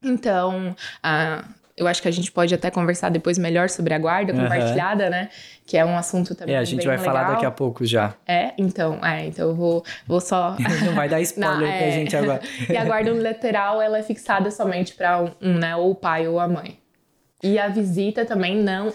Então, 0.03 0.75
a 1.03 1.43
eu 1.79 1.87
acho 1.87 2.01
que 2.01 2.07
a 2.07 2.11
gente 2.11 2.31
pode 2.31 2.53
até 2.53 2.69
conversar 2.69 3.09
depois 3.09 3.37
melhor 3.37 3.69
sobre 3.69 3.93
a 3.93 3.97
guarda 3.97 4.33
uhum. 4.33 4.41
compartilhada, 4.41 5.09
né? 5.09 5.29
Que 5.65 5.77
é 5.77 5.85
um 5.85 5.97
assunto 5.97 6.35
também. 6.35 6.55
É, 6.55 6.57
a 6.57 6.63
gente 6.63 6.85
vai 6.85 6.97
legal. 6.97 7.13
falar 7.13 7.31
daqui 7.31 7.45
a 7.45 7.51
pouco 7.51 7.85
já. 7.85 8.13
É, 8.27 8.51
então, 8.57 8.99
é, 9.03 9.27
então 9.27 9.49
eu 9.49 9.55
vou, 9.55 9.83
vou 10.05 10.19
só. 10.19 10.57
Não 10.85 10.93
vai 10.93 11.07
dar 11.07 11.21
spoiler 11.21 11.59
Não, 11.59 11.65
é... 11.65 11.77
pra 11.77 11.89
gente 11.91 12.15
agora. 12.15 12.41
e 12.69 12.75
a 12.75 12.83
guarda 12.83 13.11
unilateral, 13.11 13.81
ela 13.81 13.97
é 13.97 14.03
fixada 14.03 14.51
somente 14.51 14.93
para 14.93 15.21
um, 15.21 15.31
um, 15.41 15.53
né? 15.53 15.75
Ou 15.75 15.91
o 15.91 15.95
pai 15.95 16.27
ou 16.27 16.39
a 16.39 16.47
mãe. 16.47 16.77
E 17.41 17.57
a 17.57 17.69
visita 17.69 18.25
também 18.25 18.57
não. 18.57 18.91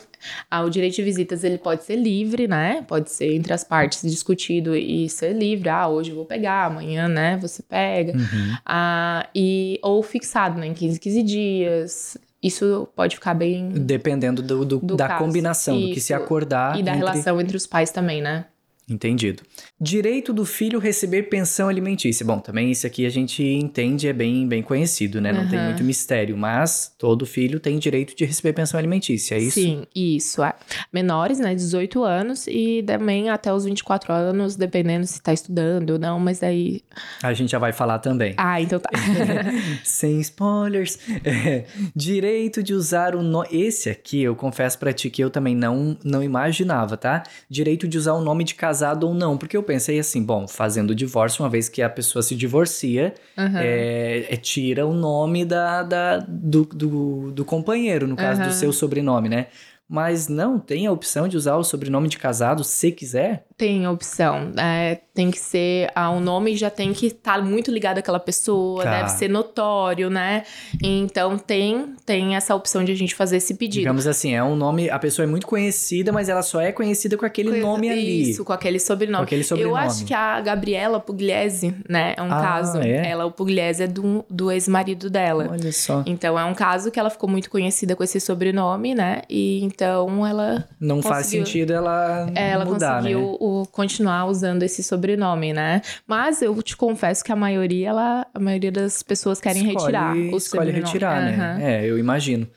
Ah, 0.50 0.62
o 0.62 0.68
direito 0.68 0.96
de 0.96 1.02
visitas 1.02 1.42
ele 1.44 1.56
pode 1.56 1.82
ser 1.84 1.96
livre, 1.96 2.46
né? 2.46 2.84
Pode 2.86 3.10
ser 3.10 3.34
entre 3.34 3.54
as 3.54 3.64
partes 3.64 4.02
discutido 4.02 4.76
e 4.76 5.08
ser 5.08 5.32
livre. 5.32 5.70
Ah, 5.70 5.88
hoje 5.88 6.10
eu 6.10 6.16
vou 6.16 6.26
pegar, 6.26 6.66
amanhã, 6.66 7.08
né? 7.08 7.38
Você 7.38 7.62
pega. 7.62 8.12
Uhum. 8.12 8.56
Ah, 8.66 9.26
e, 9.34 9.78
ou 9.82 10.02
fixado, 10.02 10.60
né? 10.60 10.66
Em 10.66 10.74
15, 10.74 11.00
15 11.00 11.22
dias. 11.22 12.18
Isso 12.44 12.86
pode 12.94 13.14
ficar 13.16 13.32
bem. 13.32 13.70
Dependendo 13.70 14.42
do, 14.42 14.66
do, 14.66 14.78
do 14.78 14.96
da 14.96 15.08
caso. 15.08 15.24
combinação, 15.24 15.78
Isso. 15.78 15.88
do 15.88 15.94
que 15.94 16.00
se 16.00 16.12
acordar. 16.12 16.78
E 16.78 16.82
da 16.82 16.90
entre... 16.90 16.98
relação 16.98 17.40
entre 17.40 17.56
os 17.56 17.66
pais 17.66 17.90
também, 17.90 18.20
né? 18.20 18.44
Entendido. 18.86 19.42
Direito 19.80 20.32
do 20.32 20.44
filho 20.44 20.78
receber 20.78 21.24
pensão 21.24 21.68
alimentícia. 21.68 22.24
Bom, 22.24 22.38
também 22.38 22.70
isso 22.70 22.86
aqui 22.86 23.04
a 23.04 23.10
gente 23.10 23.42
entende, 23.42 24.06
é 24.06 24.12
bem, 24.12 24.46
bem 24.46 24.62
conhecido, 24.62 25.20
né? 25.20 25.32
Não 25.32 25.42
uhum. 25.42 25.48
tem 25.48 25.58
muito 25.58 25.82
mistério, 25.82 26.36
mas 26.36 26.94
todo 26.96 27.26
filho 27.26 27.58
tem 27.58 27.76
direito 27.76 28.14
de 28.14 28.24
receber 28.24 28.52
pensão 28.52 28.78
alimentícia, 28.78 29.34
é 29.34 29.38
isso? 29.38 29.60
Sim, 29.60 29.82
isso. 29.92 30.44
É. 30.44 30.54
Menores, 30.92 31.40
né? 31.40 31.56
18 31.56 32.04
anos 32.04 32.46
e 32.46 32.84
também 32.86 33.30
até 33.30 33.52
os 33.52 33.64
24 33.64 34.12
anos, 34.12 34.54
dependendo 34.54 35.06
se 35.08 35.20
tá 35.20 35.32
estudando 35.32 35.90
ou 35.90 35.98
não, 35.98 36.20
mas 36.20 36.44
aí. 36.44 36.80
A 37.20 37.32
gente 37.32 37.50
já 37.50 37.58
vai 37.58 37.72
falar 37.72 37.98
também. 37.98 38.32
Ah, 38.36 38.62
então 38.62 38.78
tá. 38.78 38.88
Sem 39.82 40.20
spoilers. 40.20 41.00
É, 41.24 41.64
direito 41.96 42.62
de 42.62 42.74
usar 42.74 43.16
o 43.16 43.22
nome. 43.22 43.48
Esse 43.50 43.90
aqui, 43.90 44.22
eu 44.22 44.36
confesso 44.36 44.78
pra 44.78 44.92
ti 44.92 45.10
que 45.10 45.22
eu 45.22 45.30
também 45.30 45.56
não, 45.56 45.96
não 46.04 46.22
imaginava, 46.22 46.96
tá? 46.96 47.24
Direito 47.50 47.88
de 47.88 47.98
usar 47.98 48.12
o 48.12 48.20
nome 48.20 48.44
de 48.44 48.54
casado 48.54 49.08
ou 49.08 49.14
não. 49.14 49.36
Porque 49.36 49.56
eu 49.56 49.63
pensei 49.64 49.98
assim, 49.98 50.22
bom, 50.22 50.46
fazendo 50.46 50.90
o 50.90 50.94
divórcio, 50.94 51.42
uma 51.42 51.50
vez 51.50 51.68
que 51.68 51.82
a 51.82 51.88
pessoa 51.88 52.22
se 52.22 52.36
divorcia, 52.36 53.14
uhum. 53.36 53.58
é, 53.58 54.26
é, 54.30 54.36
tira 54.36 54.86
o 54.86 54.94
nome 54.94 55.44
da, 55.44 55.82
da 55.82 56.18
do, 56.18 56.64
do, 56.64 57.32
do, 57.32 57.44
companheiro, 57.44 58.06
no 58.06 58.16
caso 58.16 58.40
uhum. 58.40 58.48
do 58.48 58.52
seu 58.52 58.72
sobrenome, 58.72 59.28
né? 59.28 59.46
Mas 59.88 60.28
não 60.28 60.58
tem 60.58 60.86
a 60.86 60.92
opção 60.92 61.28
de 61.28 61.36
usar 61.36 61.56
o 61.56 61.64
sobrenome 61.64 62.08
de 62.08 62.16
casado 62.16 62.64
se 62.64 62.90
quiser? 62.90 63.46
Tem 63.56 63.86
opção. 63.86 64.50
É, 64.58 65.00
tem 65.14 65.30
que 65.30 65.38
ser. 65.38 65.90
Ah, 65.94 66.10
o 66.10 66.18
nome 66.18 66.56
já 66.56 66.70
tem 66.70 66.92
que 66.92 67.06
estar 67.06 67.36
tá 67.36 67.42
muito 67.42 67.70
ligado 67.70 67.98
àquela 67.98 68.18
pessoa, 68.18 68.82
tá. 68.82 68.90
deve 68.98 69.10
ser 69.10 69.28
notório, 69.28 70.10
né? 70.10 70.42
Então 70.82 71.38
tem, 71.38 71.94
tem 72.04 72.34
essa 72.34 72.54
opção 72.54 72.82
de 72.82 72.90
a 72.90 72.94
gente 72.96 73.14
fazer 73.14 73.36
esse 73.36 73.54
pedido. 73.54 73.82
Digamos 73.82 74.06
assim, 74.06 74.34
é 74.34 74.42
um 74.42 74.56
nome. 74.56 74.90
A 74.90 74.98
pessoa 74.98 75.24
é 75.24 75.28
muito 75.28 75.46
conhecida, 75.46 76.10
mas 76.10 76.28
ela 76.28 76.42
só 76.42 76.60
é 76.60 76.72
conhecida 76.72 77.16
com 77.16 77.26
aquele 77.26 77.50
Coisa, 77.50 77.66
nome 77.66 77.90
ali. 77.90 78.30
Isso, 78.30 78.44
com 78.44 78.52
aquele 78.52 78.80
sobrenome. 78.80 79.18
Com 79.18 79.24
aquele 79.24 79.44
sobrenome. 79.44 79.72
Eu 79.72 79.76
acho 79.76 80.04
que 80.04 80.14
a 80.14 80.40
Gabriela 80.40 80.98
Pugliese, 80.98 81.74
né? 81.88 82.14
É 82.16 82.22
um 82.22 82.32
ah, 82.32 82.40
caso. 82.40 82.78
É? 82.78 83.08
Ela, 83.08 83.26
o 83.26 83.30
Pugliese 83.30 83.84
é 83.84 83.86
do, 83.86 84.24
do 84.28 84.50
ex-marido 84.50 85.08
dela. 85.08 85.48
Olha 85.50 85.72
só. 85.72 86.02
Então 86.06 86.38
é 86.38 86.44
um 86.44 86.54
caso 86.54 86.90
que 86.90 86.98
ela 86.98 87.10
ficou 87.10 87.28
muito 87.28 87.48
conhecida 87.50 87.94
com 87.94 88.02
esse 88.02 88.18
sobrenome, 88.18 88.94
né? 88.94 89.22
E 89.28 89.60
então 89.74 90.26
ela. 90.26 90.68
Não 90.78 91.02
faz 91.02 91.26
sentido 91.26 91.72
ela. 91.72 92.30
É, 92.34 92.50
ela 92.50 92.64
mudar, 92.64 92.96
conseguiu 92.96 93.20
né? 93.20 93.36
o, 93.40 93.66
continuar 93.70 94.26
usando 94.26 94.62
esse 94.62 94.82
sobrenome, 94.82 95.52
né? 95.52 95.82
Mas 96.06 96.40
eu 96.40 96.62
te 96.62 96.76
confesso 96.76 97.24
que 97.24 97.32
a 97.32 97.36
maioria, 97.36 97.88
ela, 97.90 98.26
a 98.32 98.38
maioria 98.38 98.70
das 98.70 99.02
pessoas 99.02 99.40
querem 99.40 99.68
escolhe, 99.68 99.80
retirar 99.80 100.16
o 100.16 100.36
Escolhe 100.36 100.70
retirar, 100.70 101.22
uhum. 101.22 101.36
né? 101.36 101.58
É, 101.60 101.84
eu 101.84 101.98
imagino. 101.98 102.48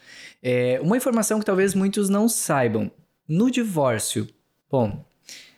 É, 0.42 0.80
uma 0.82 0.96
informação 0.96 1.40
que 1.40 1.46
talvez 1.46 1.74
muitos 1.74 2.10
não 2.10 2.30
saibam. 2.30 2.92
No 3.28 3.52
divórcio, 3.52 4.28
bom, 4.72 5.04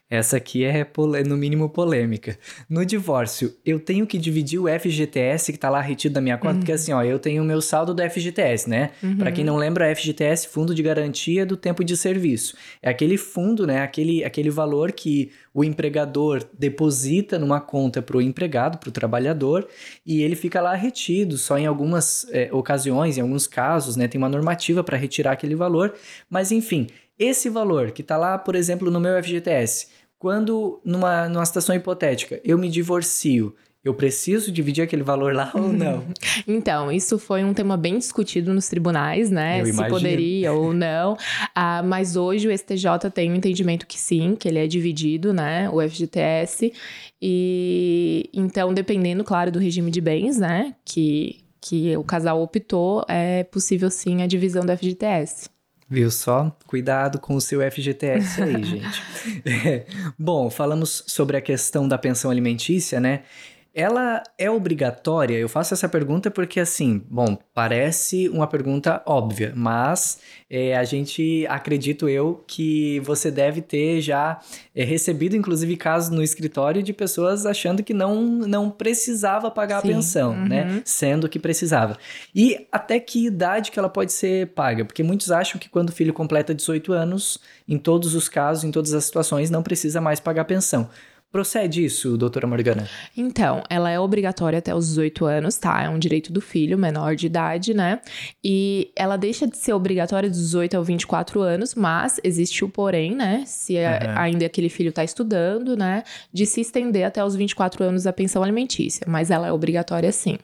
essa 0.09 0.37
aqui 0.37 0.63
é, 0.65 0.85
no 1.27 1.37
mínimo 1.37 1.69
polêmica. 1.69 2.37
No 2.67 2.83
divórcio, 2.83 3.53
eu 3.63 3.79
tenho 3.79 4.07
que 4.07 4.17
dividir 4.17 4.59
o 4.59 4.67
FGTS 4.67 5.51
que 5.51 5.57
tá 5.57 5.69
lá 5.69 5.79
retido 5.79 6.13
da 6.13 6.21
minha 6.21 6.37
conta, 6.37 6.53
uhum. 6.53 6.59
porque 6.59 6.71
assim, 6.71 6.91
ó, 6.91 7.03
eu 7.03 7.19
tenho 7.19 7.43
o 7.43 7.45
meu 7.45 7.61
saldo 7.61 7.93
do 7.93 8.01
FGTS, 8.01 8.67
né? 8.67 8.89
Uhum. 9.03 9.17
Para 9.17 9.31
quem 9.31 9.43
não 9.43 9.55
lembra, 9.55 9.93
FGTS, 9.95 10.47
Fundo 10.47 10.73
de 10.73 10.81
Garantia 10.81 11.45
do 11.45 11.55
Tempo 11.55 11.83
de 11.83 11.95
Serviço. 11.95 12.57
É 12.81 12.89
aquele 12.89 13.17
fundo, 13.17 13.67
né? 13.67 13.81
Aquele, 13.81 14.23
aquele 14.23 14.49
valor 14.49 14.91
que 14.91 15.31
o 15.53 15.63
empregador 15.63 16.43
deposita 16.57 17.37
numa 17.37 17.61
conta 17.61 18.01
para 18.01 18.17
o 18.17 18.21
empregado, 18.21 18.79
para 18.79 18.89
o 18.89 18.91
trabalhador, 18.91 19.67
e 20.05 20.23
ele 20.23 20.35
fica 20.35 20.59
lá 20.59 20.73
retido. 20.73 21.37
Só 21.37 21.57
em 21.57 21.67
algumas 21.67 22.27
é, 22.31 22.49
ocasiões, 22.51 23.17
em 23.17 23.21
alguns 23.21 23.45
casos, 23.45 23.95
né? 23.95 24.07
Tem 24.07 24.17
uma 24.17 24.29
normativa 24.29 24.83
para 24.83 24.97
retirar 24.97 25.33
aquele 25.33 25.55
valor, 25.55 25.93
mas 26.27 26.51
enfim. 26.51 26.87
Esse 27.19 27.49
valor 27.49 27.91
que 27.91 28.01
está 28.01 28.15
lá, 28.15 28.37
por 28.37 28.55
exemplo, 28.55 28.89
no 28.89 28.97
meu 28.97 29.21
FGTS, 29.21 29.89
quando, 30.19 30.81
numa, 30.83 31.29
numa 31.29 31.45
situação 31.45 31.73
hipotética, 31.73 32.41
eu 32.43 32.57
me 32.57 32.69
divorcio, 32.69 33.55
eu 33.81 33.93
preciso 33.93 34.51
dividir 34.51 34.83
aquele 34.83 35.01
valor 35.01 35.33
lá 35.33 35.49
ou 35.55 35.71
não? 35.71 36.05
Então, 36.45 36.91
isso 36.91 37.17
foi 37.17 37.43
um 37.43 37.53
tema 37.53 37.77
bem 37.77 37.97
discutido 37.97 38.53
nos 38.53 38.67
tribunais, 38.67 39.29
né? 39.29 39.61
Eu 39.61 39.65
Se 39.65 39.71
imagino. 39.71 39.95
poderia 39.95 40.51
ou 40.53 40.73
não. 40.73 41.17
Ah, 41.55 41.81
mas 41.83 42.15
hoje 42.15 42.47
o 42.47 42.57
STJ 42.57 43.09
tem 43.13 43.29
o 43.29 43.33
um 43.33 43.35
entendimento 43.35 43.85
que 43.87 43.99
sim, 43.99 44.35
que 44.35 44.47
ele 44.47 44.59
é 44.59 44.67
dividido, 44.67 45.33
né? 45.33 45.69
O 45.69 45.81
FGTS. 45.81 46.73
E 47.21 48.29
então, 48.33 48.73
dependendo, 48.73 49.23
claro, 49.23 49.51
do 49.51 49.59
regime 49.59 49.91
de 49.91 50.01
bens, 50.01 50.37
né? 50.37 50.75
Que, 50.83 51.37
que 51.61 51.95
o 51.95 52.03
casal 52.03 52.41
optou, 52.41 53.05
é 53.07 53.43
possível 53.45 53.89
sim 53.89 54.21
a 54.21 54.27
divisão 54.27 54.65
do 54.65 54.75
FGTS. 54.75 55.49
Viu 55.89 56.11
só? 56.11 56.55
Cuidado 56.67 57.19
com 57.19 57.33
o 57.35 57.41
seu 57.41 57.59
FGTS 57.71 58.43
aí, 58.43 58.61
gente. 58.63 59.03
É. 59.43 59.85
Bom, 60.17 60.49
falamos 60.49 61.03
sobre 61.07 61.35
a 61.35 61.41
questão 61.41 61.87
da 61.87 61.97
pensão 61.97 62.29
alimentícia, 62.29 62.99
né? 62.99 63.23
Ela 63.73 64.23
é 64.37 64.49
obrigatória? 64.49 65.37
Eu 65.37 65.47
faço 65.47 65.73
essa 65.73 65.87
pergunta 65.87 66.31
porque, 66.31 66.59
assim, 66.59 67.01
bom, 67.09 67.37
parece 67.53 68.27
uma 68.29 68.47
pergunta 68.47 69.01
óbvia, 69.05 69.53
mas 69.55 70.19
é, 70.49 70.75
a 70.75 70.83
gente, 70.83 71.45
acredito 71.47 72.09
eu, 72.09 72.43
que 72.47 72.99
você 73.01 73.29
deve 73.29 73.61
ter 73.61 74.01
já 74.01 74.39
é, 74.75 74.83
recebido, 74.83 75.35
inclusive, 75.35 75.77
casos 75.77 76.09
no 76.09 76.23
escritório 76.23 76.81
de 76.81 76.91
pessoas 76.91 77.45
achando 77.45 77.83
que 77.83 77.93
não, 77.93 78.21
não 78.23 78.69
precisava 78.71 79.51
pagar 79.51 79.81
Sim. 79.81 79.89
a 79.89 79.93
pensão, 79.93 80.31
uhum. 80.31 80.47
né? 80.47 80.81
Sendo 80.83 81.29
que 81.29 81.37
precisava. 81.37 81.97
E 82.33 82.67
até 82.71 82.99
que 82.99 83.25
idade 83.25 83.71
que 83.71 83.77
ela 83.77 83.89
pode 83.89 84.11
ser 84.11 84.47
paga? 84.47 84.83
Porque 84.83 85.03
muitos 85.03 85.31
acham 85.31 85.59
que 85.59 85.69
quando 85.69 85.89
o 85.89 85.93
filho 85.93 86.13
completa 86.13 86.53
18 86.55 86.91
anos, 86.91 87.39
em 87.67 87.77
todos 87.77 88.15
os 88.15 88.27
casos, 88.27 88.63
em 88.63 88.71
todas 88.71 88.93
as 88.93 89.05
situações, 89.05 89.49
não 89.49 89.61
precisa 89.61 90.01
mais 90.01 90.19
pagar 90.19 90.45
pensão. 90.45 90.89
Procede 91.31 91.85
isso, 91.85 92.17
doutora 92.17 92.47
Morgana? 92.47 92.89
Então, 93.15 93.61
ela 93.69 93.91
é 93.91 93.99
obrigatória 93.99 94.57
até 94.57 94.73
os 94.73 94.87
18 94.87 95.25
anos, 95.25 95.57
tá? 95.57 95.83
É 95.83 95.89
um 95.89 95.99
direito 95.99 96.33
do 96.33 96.41
filho, 96.41 96.75
menor 96.75 97.15
de 97.15 97.27
idade, 97.27 97.71
né? 97.71 98.01
E 98.43 98.91
ela 98.95 99.15
deixa 99.15 99.45
de 99.45 99.55
ser 99.55 99.73
obrigatória 99.73 100.27
dos 100.27 100.39
18 100.39 100.75
aos 100.75 100.87
24 100.87 101.41
anos, 101.41 101.75
mas 101.75 102.19
existe 102.23 102.65
o 102.65 102.69
porém, 102.69 103.13
né? 103.13 103.43
Se 103.45 103.75
uhum. 103.75 104.17
ainda 104.17 104.47
aquele 104.47 104.69
filho 104.69 104.91
tá 104.91 105.03
estudando, 105.03 105.77
né? 105.77 106.03
De 106.33 106.47
se 106.47 106.61
estender 106.61 107.05
até 107.05 107.23
os 107.23 107.35
24 107.35 107.83
anos 107.83 108.07
a 108.07 108.13
pensão 108.13 108.41
alimentícia. 108.41 109.05
Mas 109.07 109.29
ela 109.29 109.47
é 109.47 109.51
obrigatória 109.51 110.11
sim. 110.11 110.39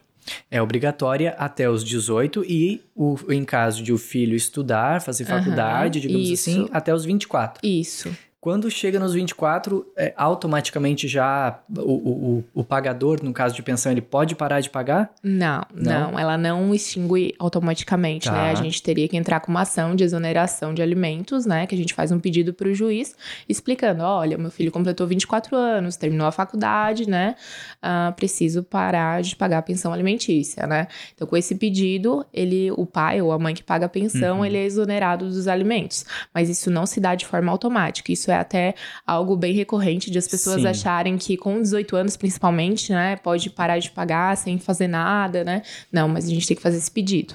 É 0.50 0.60
obrigatória 0.60 1.34
até 1.38 1.68
os 1.68 1.84
18 1.84 2.44
e, 2.44 2.82
o, 2.94 3.16
em 3.28 3.44
caso 3.44 3.82
de 3.82 3.92
o 3.92 3.98
filho 3.98 4.34
estudar, 4.34 5.00
fazer 5.00 5.24
faculdade, 5.24 5.98
uhum, 5.98 6.02
digamos 6.02 6.28
isso. 6.30 6.50
assim, 6.50 6.68
até 6.72 6.94
os 6.94 7.04
24. 7.04 7.60
Isso. 7.66 8.16
Quando 8.46 8.70
chega 8.70 9.00
nos 9.00 9.12
24, 9.12 9.84
é, 9.96 10.14
automaticamente 10.16 11.08
já 11.08 11.58
o, 11.68 11.80
o, 11.80 12.44
o, 12.54 12.62
pagador, 12.62 13.18
no 13.20 13.32
caso 13.32 13.56
de 13.56 13.60
pensão, 13.60 13.90
ele 13.90 14.00
pode 14.00 14.36
parar 14.36 14.60
de 14.60 14.70
pagar? 14.70 15.10
Não, 15.20 15.62
não, 15.74 16.12
não 16.12 16.16
ela 16.16 16.38
não 16.38 16.72
extingue 16.72 17.34
automaticamente, 17.40 18.28
tá. 18.28 18.32
né? 18.32 18.50
A 18.52 18.54
gente 18.54 18.80
teria 18.80 19.08
que 19.08 19.16
entrar 19.16 19.40
com 19.40 19.50
uma 19.50 19.62
ação 19.62 19.96
de 19.96 20.04
exoneração 20.04 20.72
de 20.72 20.80
alimentos, 20.80 21.44
né? 21.44 21.66
Que 21.66 21.74
a 21.74 21.78
gente 21.78 21.92
faz 21.92 22.12
um 22.12 22.20
pedido 22.20 22.54
para 22.54 22.68
o 22.68 22.72
juiz 22.72 23.16
explicando: 23.48 24.04
olha, 24.04 24.38
meu 24.38 24.52
filho 24.52 24.70
completou 24.70 25.08
24 25.08 25.56
anos, 25.56 25.96
terminou 25.96 26.28
a 26.28 26.30
faculdade, 26.30 27.10
né? 27.10 27.34
Uh, 27.82 28.12
preciso 28.14 28.62
parar 28.62 29.22
de 29.22 29.34
pagar 29.34 29.58
a 29.58 29.62
pensão 29.62 29.92
alimentícia, 29.92 30.68
né? 30.68 30.86
Então, 31.12 31.26
com 31.26 31.36
esse 31.36 31.56
pedido, 31.56 32.24
ele, 32.32 32.70
o 32.70 32.86
pai 32.86 33.20
ou 33.20 33.32
a 33.32 33.40
mãe 33.40 33.54
que 33.54 33.64
paga 33.64 33.86
a 33.86 33.88
pensão, 33.88 34.38
uhum. 34.38 34.44
ele 34.44 34.56
é 34.56 34.64
exonerado 34.64 35.26
dos 35.26 35.48
alimentos. 35.48 36.06
Mas 36.32 36.48
isso 36.48 36.70
não 36.70 36.86
se 36.86 37.00
dá 37.00 37.16
de 37.16 37.26
forma 37.26 37.50
automática. 37.50 38.12
Isso 38.12 38.30
é 38.30 38.35
até 38.40 38.74
algo 39.06 39.36
bem 39.36 39.54
recorrente 39.54 40.10
de 40.10 40.18
as 40.18 40.28
pessoas 40.28 40.62
Sim. 40.62 40.68
acharem 40.68 41.16
que 41.16 41.36
com 41.36 41.60
18 41.60 41.96
anos, 41.96 42.16
principalmente, 42.16 42.92
né, 42.92 43.16
pode 43.16 43.50
parar 43.50 43.78
de 43.78 43.90
pagar 43.90 44.36
sem 44.36 44.58
fazer 44.58 44.88
nada, 44.88 45.44
né? 45.44 45.62
Não, 45.90 46.08
mas 46.08 46.26
a 46.26 46.28
gente 46.28 46.46
tem 46.46 46.56
que 46.56 46.62
fazer 46.62 46.78
esse 46.78 46.90
pedido. 46.90 47.34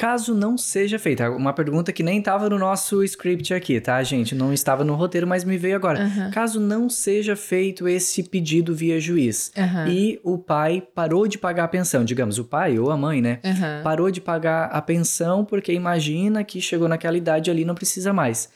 Caso 0.00 0.34
não 0.34 0.56
seja 0.56 0.98
feita, 0.98 1.30
uma 1.30 1.52
pergunta 1.52 1.92
que 1.92 2.02
nem 2.02 2.20
estava 2.20 2.48
no 2.48 2.58
nosso 2.58 3.04
script 3.04 3.52
aqui, 3.52 3.78
tá, 3.78 4.02
gente? 4.02 4.34
Não 4.34 4.50
estava 4.50 4.82
no 4.82 4.94
roteiro, 4.94 5.26
mas 5.26 5.44
me 5.44 5.58
veio 5.58 5.76
agora. 5.76 6.04
Uhum. 6.04 6.30
Caso 6.30 6.58
não 6.58 6.88
seja 6.88 7.36
feito 7.36 7.86
esse 7.86 8.22
pedido 8.22 8.74
via 8.74 8.98
juiz 8.98 9.52
uhum. 9.54 9.88
e 9.88 10.18
o 10.24 10.38
pai 10.38 10.82
parou 10.94 11.28
de 11.28 11.36
pagar 11.36 11.64
a 11.64 11.68
pensão, 11.68 12.02
digamos, 12.02 12.38
o 12.38 12.44
pai 12.44 12.78
ou 12.78 12.90
a 12.90 12.96
mãe, 12.96 13.20
né? 13.20 13.40
Uhum. 13.44 13.82
Parou 13.82 14.10
de 14.10 14.22
pagar 14.22 14.70
a 14.72 14.80
pensão 14.80 15.44
porque 15.44 15.70
imagina 15.70 16.42
que 16.42 16.62
chegou 16.62 16.88
naquela 16.88 17.18
idade 17.18 17.50
ali 17.50 17.62
não 17.62 17.74
precisa 17.74 18.10
mais 18.10 18.48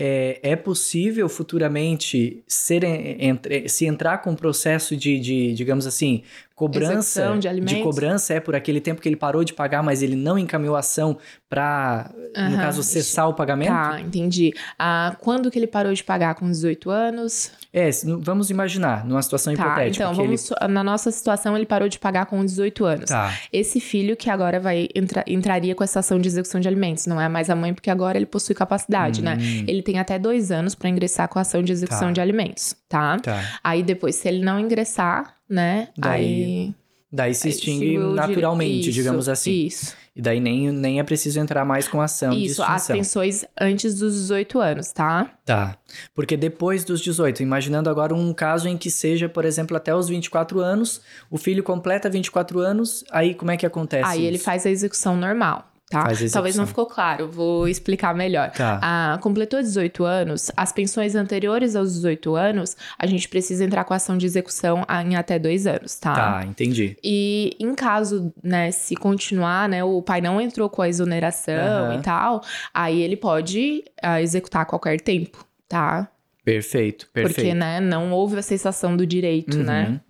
é, 0.00 0.38
é 0.42 0.54
possível 0.54 1.28
futuramente 1.28 2.40
ser, 2.46 2.84
entre, 2.84 3.68
se 3.68 3.84
entrar 3.84 4.18
com 4.18 4.30
um 4.30 4.36
processo 4.36 4.96
de, 4.96 5.18
de, 5.18 5.52
digamos 5.54 5.86
assim, 5.86 6.22
cobrança 6.58 7.38
de, 7.38 7.60
de, 7.60 7.82
cobrança 7.82 8.34
é 8.34 8.40
por 8.40 8.56
aquele 8.56 8.80
tempo 8.80 9.00
que 9.00 9.08
ele 9.08 9.14
parou 9.14 9.44
de 9.44 9.54
pagar, 9.54 9.80
mas 9.80 10.02
ele 10.02 10.16
não 10.16 10.36
encaminhou 10.36 10.74
a 10.74 10.80
ação 10.80 11.16
para, 11.48 12.10
uhum. 12.36 12.50
no 12.50 12.56
caso, 12.56 12.82
cessar 12.82 13.28
o 13.28 13.34
pagamento? 13.34 13.68
Tá, 13.68 14.00
entendi. 14.00 14.52
Ah, 14.76 15.16
quando 15.20 15.52
que 15.52 15.58
ele 15.58 15.68
parou 15.68 15.94
de 15.94 16.02
pagar? 16.02 16.34
Com 16.34 16.50
18 16.50 16.90
anos? 16.90 17.52
É, 17.72 17.88
vamos 18.18 18.50
imaginar, 18.50 19.04
numa 19.04 19.22
situação 19.22 19.54
tá, 19.54 19.62
hipotética. 19.62 20.04
Então, 20.04 20.14
vamos, 20.14 20.50
ele... 20.50 20.72
na 20.72 20.82
nossa 20.82 21.12
situação, 21.12 21.56
ele 21.56 21.64
parou 21.64 21.88
de 21.88 21.96
pagar 21.96 22.26
com 22.26 22.44
18 22.44 22.84
anos. 22.84 23.10
Tá. 23.10 23.32
Esse 23.52 23.78
filho 23.78 24.16
que 24.16 24.28
agora 24.28 24.58
vai 24.58 24.88
entra, 24.96 25.24
entraria 25.28 25.76
com 25.76 25.84
essa 25.84 26.00
ação 26.00 26.18
de 26.18 26.26
execução 26.26 26.60
de 26.60 26.66
alimentos, 26.66 27.06
não 27.06 27.20
é 27.20 27.28
mais 27.28 27.48
a 27.48 27.54
mãe, 27.54 27.72
porque 27.72 27.88
agora 27.88 28.18
ele 28.18 28.26
possui 28.26 28.56
capacidade, 28.56 29.22
né? 29.22 29.34
hum. 29.34 29.36
né? 29.36 29.64
Ele 29.68 29.80
tem 29.80 30.00
até 30.00 30.18
dois 30.18 30.50
anos 30.50 30.74
para 30.74 30.88
ingressar 30.88 31.28
com 31.28 31.38
a 31.38 31.42
ação 31.42 31.62
de 31.62 31.70
execução 31.70 32.08
tá. 32.08 32.12
de 32.14 32.20
alimentos, 32.20 32.74
tá? 32.88 33.16
tá? 33.20 33.44
Aí 33.62 33.84
depois, 33.84 34.16
se 34.16 34.26
ele 34.26 34.44
não 34.44 34.58
ingressar, 34.58 35.37
né? 35.48 35.88
Daí, 35.96 36.24
aí. 36.24 36.74
Daí 37.10 37.34
se 37.34 37.48
extingue 37.48 37.96
naturalmente, 37.96 38.90
isso, 38.90 38.92
digamos 38.92 39.28
assim. 39.30 39.66
Isso. 39.66 39.96
E 40.14 40.20
daí 40.20 40.40
nem, 40.40 40.70
nem 40.72 40.98
é 40.98 41.02
preciso 41.02 41.38
entrar 41.38 41.64
mais 41.64 41.86
com 41.86 42.02
ação 42.02 42.32
Isso, 42.32 42.60
as 42.62 42.88
pensões 42.88 43.44
antes 43.58 43.94
dos 43.94 44.14
18 44.14 44.58
anos, 44.58 44.92
tá? 44.92 45.30
Tá. 45.44 45.78
Porque 46.12 46.36
depois 46.36 46.84
dos 46.84 47.00
18, 47.00 47.42
imaginando 47.42 47.88
agora 47.88 48.14
um 48.14 48.34
caso 48.34 48.68
em 48.68 48.76
que 48.76 48.90
seja, 48.90 49.28
por 49.28 49.44
exemplo, 49.44 49.76
até 49.76 49.94
os 49.94 50.08
24 50.08 50.58
anos, 50.60 51.00
o 51.30 51.38
filho 51.38 51.62
completa 51.62 52.10
24 52.10 52.58
anos, 52.58 53.04
aí 53.10 53.32
como 53.32 53.52
é 53.52 53.56
que 53.56 53.64
acontece 53.64 54.10
Aí 54.10 54.18
isso? 54.18 54.26
ele 54.26 54.38
faz 54.38 54.66
a 54.66 54.70
execução 54.70 55.16
normal 55.16 55.70
tá? 55.90 56.08
Talvez 56.32 56.56
não 56.56 56.66
ficou 56.66 56.86
claro, 56.86 57.28
vou 57.30 57.66
explicar 57.66 58.14
melhor. 58.14 58.50
Tá. 58.50 58.78
Ah, 58.82 59.18
completou 59.20 59.60
18 59.60 60.04
anos, 60.04 60.50
as 60.56 60.72
pensões 60.72 61.14
anteriores 61.14 61.74
aos 61.74 61.94
18 61.94 62.34
anos, 62.34 62.76
a 62.98 63.06
gente 63.06 63.28
precisa 63.28 63.64
entrar 63.64 63.84
com 63.84 63.94
a 63.94 63.96
ação 63.96 64.18
de 64.18 64.26
execução 64.26 64.84
em 65.04 65.16
até 65.16 65.38
dois 65.38 65.66
anos, 65.66 65.96
tá? 65.96 66.14
Tá, 66.14 66.44
entendi. 66.46 66.96
E 67.02 67.56
em 67.58 67.74
caso, 67.74 68.32
né, 68.42 68.70
se 68.70 68.94
continuar, 68.94 69.68
né, 69.68 69.82
o 69.82 70.02
pai 70.02 70.20
não 70.20 70.40
entrou 70.40 70.68
com 70.68 70.82
a 70.82 70.88
exoneração 70.88 71.90
uhum. 71.90 71.98
e 71.98 72.02
tal, 72.02 72.42
aí 72.72 73.00
ele 73.00 73.16
pode 73.16 73.84
uh, 74.04 74.18
executar 74.18 74.62
a 74.62 74.64
qualquer 74.64 75.00
tempo, 75.00 75.44
tá? 75.68 76.08
Perfeito, 76.44 77.08
perfeito. 77.12 77.34
Porque, 77.36 77.54
né, 77.54 77.80
não 77.80 78.12
houve 78.12 78.38
a 78.38 78.42
cessação 78.42 78.96
do 78.96 79.06
direito, 79.06 79.58
né? 79.58 79.84
uhum. 79.84 79.92
né? 79.92 80.00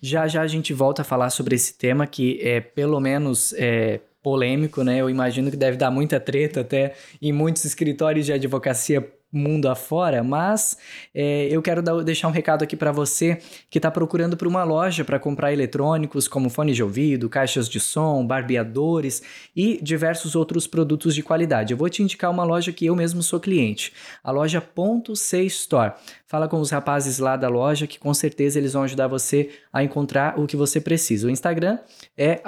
Já 0.00 0.28
já 0.28 0.42
a 0.42 0.46
gente 0.46 0.72
volta 0.72 1.02
a 1.02 1.04
falar 1.04 1.30
sobre 1.30 1.56
esse 1.56 1.76
tema 1.76 2.06
que 2.06 2.38
é 2.42 2.60
pelo 2.60 3.00
menos 3.00 3.52
é, 3.54 4.00
polêmico, 4.28 4.84
né? 4.84 5.00
Eu 5.00 5.08
imagino 5.08 5.50
que 5.50 5.56
deve 5.56 5.78
dar 5.78 5.90
muita 5.90 6.20
treta 6.20 6.60
até 6.60 6.92
em 7.22 7.32
muitos 7.32 7.64
escritórios 7.64 8.26
de 8.26 8.32
advocacia 8.34 9.00
mundo 9.32 9.68
afora, 9.68 10.22
mas 10.22 10.76
é, 11.14 11.48
eu 11.50 11.60
quero 11.60 11.82
dar, 11.82 12.02
deixar 12.02 12.28
um 12.28 12.30
recado 12.30 12.62
aqui 12.62 12.76
para 12.76 12.90
você 12.90 13.38
que 13.70 13.78
está 13.78 13.90
procurando 13.90 14.36
por 14.36 14.48
uma 14.48 14.64
loja 14.64 15.04
para 15.04 15.18
comprar 15.18 15.52
eletrônicos 15.52 16.26
como 16.26 16.48
fones 16.48 16.76
de 16.76 16.82
ouvido, 16.82 17.28
caixas 17.28 17.68
de 17.68 17.78
som, 17.78 18.26
barbeadores 18.26 19.22
e 19.54 19.78
diversos 19.82 20.34
outros 20.34 20.66
produtos 20.66 21.14
de 21.14 21.22
qualidade. 21.22 21.72
Eu 21.72 21.76
vou 21.76 21.88
te 21.90 22.02
indicar 22.02 22.30
uma 22.30 22.44
loja 22.44 22.72
que 22.72 22.86
eu 22.86 22.96
mesmo 22.96 23.22
sou 23.22 23.38
cliente, 23.38 23.92
a 24.24 24.30
loja 24.30 24.60
Ponto 24.60 25.14
C 25.14 25.42
Store. 25.44 25.92
Fala 26.26 26.46
com 26.46 26.60
os 26.60 26.70
rapazes 26.70 27.18
lá 27.18 27.36
da 27.36 27.48
loja 27.48 27.86
que 27.86 27.98
com 27.98 28.12
certeza 28.12 28.58
eles 28.58 28.74
vão 28.74 28.82
ajudar 28.82 29.08
você 29.08 29.48
a 29.72 29.82
encontrar 29.82 30.38
o 30.38 30.46
que 30.46 30.56
você 30.56 30.78
precisa. 30.78 31.26
O 31.26 31.30
Instagram 31.30 31.78
é 32.16 32.42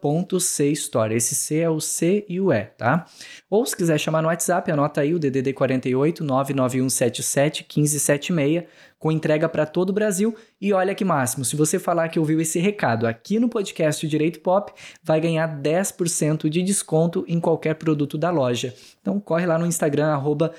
@.cstore. 0.00 1.14
Esse 1.14 1.34
C 1.34 1.58
é 1.58 1.68
o 1.68 1.80
C 1.80 2.24
e 2.28 2.40
o 2.40 2.50
E, 2.50 2.64
tá? 2.64 3.06
Ou 3.50 3.66
se 3.66 3.76
quiser 3.76 3.98
chamar 3.98 4.22
no 4.22 4.28
WhatsApp, 4.28 4.70
anota 4.70 5.02
aí 5.02 5.14
o 5.14 5.18
DDD 5.18 5.52
48 5.52 6.09
99177 6.18 7.64
1576 7.64 8.64
com 8.98 9.10
entrega 9.10 9.48
para 9.48 9.64
todo 9.64 9.90
o 9.90 9.92
Brasil. 9.92 10.36
E 10.60 10.72
olha 10.72 10.94
que 10.94 11.04
máximo, 11.04 11.44
se 11.44 11.56
você 11.56 11.78
falar 11.78 12.08
que 12.08 12.18
ouviu 12.18 12.40
esse 12.40 12.58
recado 12.58 13.06
aqui 13.06 13.38
no 13.38 13.48
podcast 13.48 14.06
Direito 14.06 14.40
Pop, 14.40 14.72
vai 15.02 15.20
ganhar 15.20 15.60
10% 15.60 16.48
de 16.48 16.62
desconto 16.62 17.24
em 17.26 17.40
qualquer 17.40 17.74
produto 17.74 18.18
da 18.18 18.30
loja. 18.30 18.74
Então 19.00 19.18
corre 19.20 19.46
lá 19.46 19.58
no 19.58 19.66
Instagram, 19.66 20.08
arroba 20.08 20.52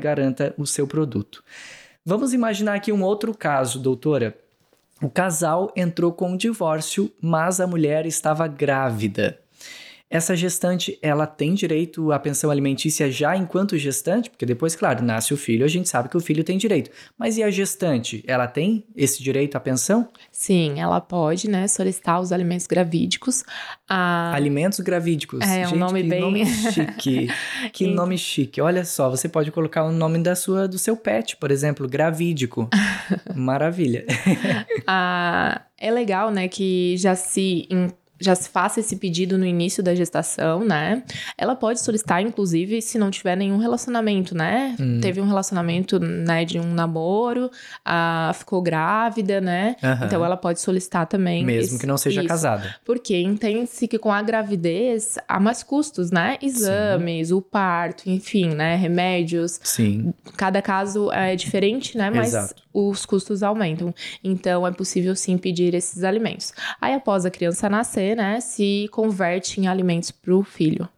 garanta 0.00 0.54
o 0.56 0.66
seu 0.66 0.86
produto. 0.86 1.44
Vamos 2.04 2.32
imaginar 2.32 2.74
aqui 2.74 2.90
um 2.90 3.02
outro 3.02 3.36
caso, 3.36 3.78
doutora. 3.78 4.36
O 5.00 5.10
casal 5.10 5.72
entrou 5.76 6.12
com 6.12 6.30
um 6.30 6.36
divórcio, 6.36 7.12
mas 7.20 7.60
a 7.60 7.66
mulher 7.66 8.06
estava 8.06 8.46
grávida. 8.48 9.38
Essa 10.12 10.36
gestante, 10.36 10.98
ela 11.00 11.26
tem 11.26 11.54
direito 11.54 12.12
à 12.12 12.18
pensão 12.18 12.50
alimentícia 12.50 13.10
já 13.10 13.34
enquanto 13.34 13.78
gestante? 13.78 14.28
Porque 14.28 14.44
depois, 14.44 14.76
claro, 14.76 15.02
nasce 15.02 15.32
o 15.32 15.38
filho, 15.38 15.64
a 15.64 15.68
gente 15.68 15.88
sabe 15.88 16.10
que 16.10 16.16
o 16.18 16.20
filho 16.20 16.44
tem 16.44 16.58
direito. 16.58 16.90
Mas 17.18 17.38
e 17.38 17.42
a 17.42 17.50
gestante, 17.50 18.22
ela 18.26 18.46
tem 18.46 18.84
esse 18.94 19.22
direito 19.22 19.56
à 19.56 19.60
pensão? 19.60 20.06
Sim, 20.30 20.78
ela 20.78 21.00
pode, 21.00 21.48
né, 21.48 21.66
solicitar 21.66 22.20
os 22.20 22.30
alimentos 22.30 22.66
gravídicos. 22.66 23.42
A... 23.88 24.34
Alimentos 24.34 24.80
gravídicos. 24.80 25.40
É, 25.40 25.64
gente, 25.64 25.76
um 25.76 25.78
nome 25.78 26.02
que 26.02 26.08
bem... 26.10 26.20
nome 26.20 26.44
chique. 26.70 27.28
que 27.72 27.86
nome 27.86 28.18
chique. 28.18 28.60
Olha 28.60 28.84
só, 28.84 29.08
você 29.08 29.30
pode 29.30 29.50
colocar 29.50 29.82
o 29.82 29.92
nome 29.92 30.18
da 30.18 30.36
sua, 30.36 30.68
do 30.68 30.78
seu 30.78 30.94
pet, 30.94 31.38
por 31.38 31.50
exemplo, 31.50 31.88
gravídico. 31.88 32.68
Maravilha. 33.34 34.04
ah, 34.86 35.62
é 35.78 35.90
legal, 35.90 36.30
né, 36.30 36.48
que 36.48 36.98
já 36.98 37.14
se 37.14 37.66
já 38.22 38.34
se 38.34 38.48
faça 38.48 38.80
esse 38.80 38.96
pedido 38.96 39.36
no 39.36 39.44
início 39.44 39.82
da 39.82 39.94
gestação, 39.94 40.64
né? 40.64 41.02
Ela 41.36 41.56
pode 41.56 41.80
solicitar, 41.80 42.22
inclusive, 42.22 42.80
se 42.80 42.98
não 42.98 43.10
tiver 43.10 43.36
nenhum 43.36 43.58
relacionamento, 43.58 44.34
né? 44.34 44.76
Hum. 44.80 45.00
Teve 45.00 45.20
um 45.20 45.26
relacionamento, 45.26 45.98
né, 45.98 46.44
de 46.44 46.58
um 46.58 46.72
namoro, 46.72 47.50
a, 47.84 48.32
ficou 48.34 48.62
grávida, 48.62 49.40
né? 49.40 49.76
Uhum. 49.82 50.06
Então 50.06 50.24
ela 50.24 50.36
pode 50.36 50.60
solicitar 50.60 51.06
também. 51.06 51.44
Mesmo 51.44 51.74
esse, 51.74 51.80
que 51.80 51.86
não 51.86 51.98
seja 51.98 52.20
isso. 52.20 52.28
casada. 52.28 52.76
Porque 52.84 53.20
entende-se 53.20 53.88
que 53.88 53.98
com 53.98 54.12
a 54.12 54.22
gravidez 54.22 55.18
há 55.28 55.40
mais 55.40 55.62
custos, 55.62 56.10
né? 56.10 56.36
Exames, 56.40 57.28
Sim. 57.28 57.34
o 57.34 57.42
parto, 57.42 58.08
enfim, 58.08 58.54
né? 58.54 58.76
Remédios. 58.76 59.58
Sim. 59.62 60.14
Cada 60.36 60.62
caso 60.62 61.10
é 61.12 61.34
diferente, 61.34 61.96
né? 61.96 62.10
Mas 62.10 62.28
Exato. 62.28 62.62
os 62.72 63.04
custos 63.04 63.42
aumentam. 63.42 63.94
Então 64.22 64.66
é 64.66 64.70
possível 64.70 65.16
sim 65.16 65.36
pedir 65.36 65.74
esses 65.74 66.04
alimentos. 66.04 66.52
Aí 66.80 66.94
após 66.94 67.26
a 67.26 67.30
criança 67.30 67.68
nascer, 67.68 68.11
né, 68.14 68.40
se 68.40 68.88
converte 68.90 69.60
em 69.60 69.66
alimentos 69.66 70.10
para 70.10 70.34
o 70.34 70.42
filho. 70.42 70.88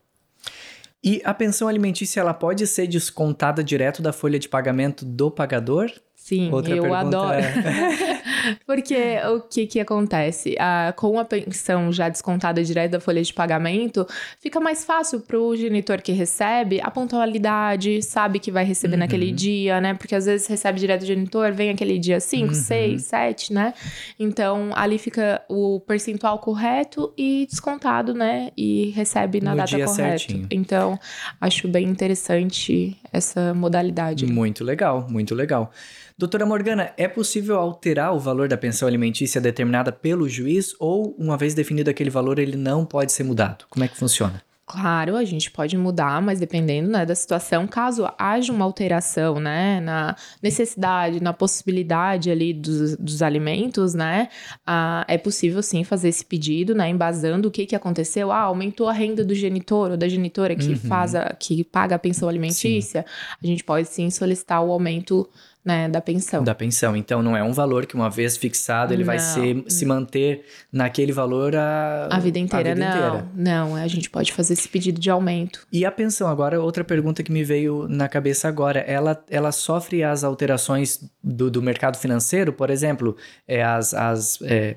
E 1.02 1.20
a 1.22 1.34
pensão 1.34 1.68
alimentícia 1.68 2.20
ela 2.20 2.32
pode 2.32 2.66
ser 2.66 2.86
descontada 2.86 3.62
direto 3.62 4.00
da 4.00 4.12
folha 4.12 4.38
de 4.38 4.48
pagamento 4.48 5.04
do 5.04 5.30
pagador? 5.30 5.90
Sim, 6.24 6.50
Outra 6.50 6.74
eu 6.74 6.94
adoro. 6.94 7.38
é- 7.38 8.22
Porque 8.64 8.96
o 9.34 9.40
que 9.40 9.66
que 9.66 9.78
acontece? 9.78 10.56
Ah, 10.58 10.90
com 10.96 11.18
a 11.18 11.24
pensão 11.24 11.92
já 11.92 12.08
descontada 12.08 12.64
direto 12.64 12.92
da 12.92 13.00
folha 13.00 13.22
de 13.22 13.30
pagamento, 13.34 14.06
fica 14.40 14.58
mais 14.58 14.86
fácil 14.86 15.20
pro 15.20 15.54
genitor 15.54 16.00
que 16.00 16.12
recebe 16.12 16.80
a 16.82 16.90
pontualidade, 16.90 18.00
sabe 18.02 18.38
que 18.38 18.50
vai 18.50 18.64
receber 18.64 18.96
naquele 18.96 19.28
Uhum. 19.28 19.34
dia, 19.34 19.80
né? 19.82 19.92
Porque 19.92 20.14
às 20.14 20.24
vezes 20.24 20.46
recebe 20.46 20.80
direto 20.80 21.00
do 21.00 21.06
genitor, 21.06 21.52
vem 21.52 21.68
aquele 21.68 21.98
dia 21.98 22.18
5, 22.20 22.54
Uhum. 22.54 22.54
6, 22.54 23.02
7, 23.02 23.52
né? 23.52 23.74
Então 24.18 24.70
ali 24.74 24.96
fica 24.96 25.42
o 25.46 25.78
percentual 25.80 26.38
correto 26.38 27.12
e 27.18 27.46
descontado, 27.50 28.14
né? 28.14 28.50
E 28.56 28.90
recebe 28.96 29.42
na 29.42 29.50
No 29.50 29.56
data 29.58 29.72
correta. 29.72 29.92
certinho. 29.92 30.46
Então, 30.50 30.98
acho 31.38 31.68
bem 31.68 31.86
interessante 31.86 32.96
essa 33.12 33.52
modalidade. 33.52 34.24
Muito 34.24 34.64
legal, 34.64 35.06
muito 35.10 35.34
legal. 35.34 35.70
Doutora 36.16 36.46
Morgana, 36.46 36.92
é 36.96 37.08
possível 37.08 37.56
alterar 37.56 38.14
o 38.14 38.20
valor 38.20 38.46
da 38.46 38.56
pensão 38.56 38.86
alimentícia 38.86 39.40
determinada 39.40 39.90
pelo 39.90 40.28
juiz 40.28 40.72
ou, 40.78 41.12
uma 41.18 41.36
vez 41.36 41.54
definido 41.54 41.90
aquele 41.90 42.08
valor, 42.10 42.38
ele 42.38 42.56
não 42.56 42.86
pode 42.86 43.10
ser 43.10 43.24
mudado? 43.24 43.64
Como 43.68 43.84
é 43.84 43.88
que 43.88 43.96
funciona? 43.96 44.40
Claro, 44.66 45.16
a 45.16 45.24
gente 45.24 45.50
pode 45.50 45.76
mudar, 45.76 46.22
mas 46.22 46.40
dependendo 46.40 46.88
né, 46.88 47.04
da 47.04 47.14
situação, 47.14 47.66
caso 47.66 48.08
haja 48.16 48.50
uma 48.50 48.64
alteração, 48.64 49.38
né, 49.38 49.78
na 49.80 50.16
necessidade, 50.42 51.22
na 51.22 51.34
possibilidade 51.34 52.30
ali 52.30 52.54
dos, 52.54 52.96
dos 52.96 53.20
alimentos, 53.20 53.92
né, 53.92 54.28
ah, 54.66 55.04
é 55.06 55.18
possível 55.18 55.62
sim 55.62 55.84
fazer 55.84 56.08
esse 56.08 56.24
pedido, 56.24 56.74
né, 56.74 56.88
embasando 56.88 57.48
o 57.48 57.50
que 57.50 57.66
que 57.66 57.76
aconteceu. 57.76 58.32
Ah, 58.32 58.38
aumentou 58.42 58.88
a 58.88 58.92
renda 58.92 59.22
do 59.22 59.34
genitor 59.34 59.90
ou 59.90 59.96
da 59.98 60.08
genitora 60.08 60.54
que 60.54 60.68
Uhum. 60.68 60.76
faz 60.76 61.14
a, 61.14 61.34
que 61.38 61.62
paga 61.64 61.96
a 61.96 61.98
pensão 61.98 62.26
alimentícia. 62.28 63.04
A 63.42 63.46
gente 63.46 63.62
pode 63.62 63.86
sim 63.88 64.08
solicitar 64.08 64.64
o 64.64 64.72
aumento, 64.72 65.28
né, 65.64 65.88
da 65.88 66.00
pensão. 66.00 66.44
Da 66.44 66.54
pensão. 66.54 66.94
Então, 66.94 67.22
não 67.22 67.34
é 67.36 67.42
um 67.42 67.52
valor 67.52 67.86
que, 67.86 67.94
uma 67.94 68.10
vez 68.10 68.36
fixado, 68.36 68.92
ele 68.92 69.02
vai 69.02 69.16
Não. 69.16 69.24
ser, 69.24 69.64
se 69.68 69.86
manter 69.86 70.44
naquele 70.70 71.10
valor 71.10 71.56
a, 71.56 72.08
A 72.10 72.18
vida 72.18 72.38
inteira, 72.38 72.72
a 72.72 72.74
vida 72.74 72.86
não. 72.86 72.96
inteira. 72.96 73.28
Não, 73.34 73.76
a 73.76 73.86
gente 73.86 74.10
pode 74.10 74.32
fazer 74.32 74.52
esse 74.52 74.68
pedido 74.68 75.00
de 75.00 75.08
aumento. 75.08 75.66
E 75.72 75.86
a 75.86 75.90
pensão, 75.90 76.28
agora, 76.28 76.60
outra 76.60 76.84
pergunta 76.84 77.22
que 77.22 77.32
me 77.32 77.42
veio 77.42 77.88
na 77.88 78.08
cabeça 78.08 78.46
agora. 78.46 78.80
Ela, 78.80 79.24
ela 79.30 79.52
sofre 79.52 80.04
as 80.04 80.22
alterações 80.22 81.00
do, 81.22 81.50
do 81.50 81.62
mercado 81.62 81.96
financeiro? 81.96 82.52
Por 82.52 82.68
exemplo, 82.68 83.16
é, 83.48 83.62
as, 83.62 83.94
as 83.94 84.38
é, 84.42 84.76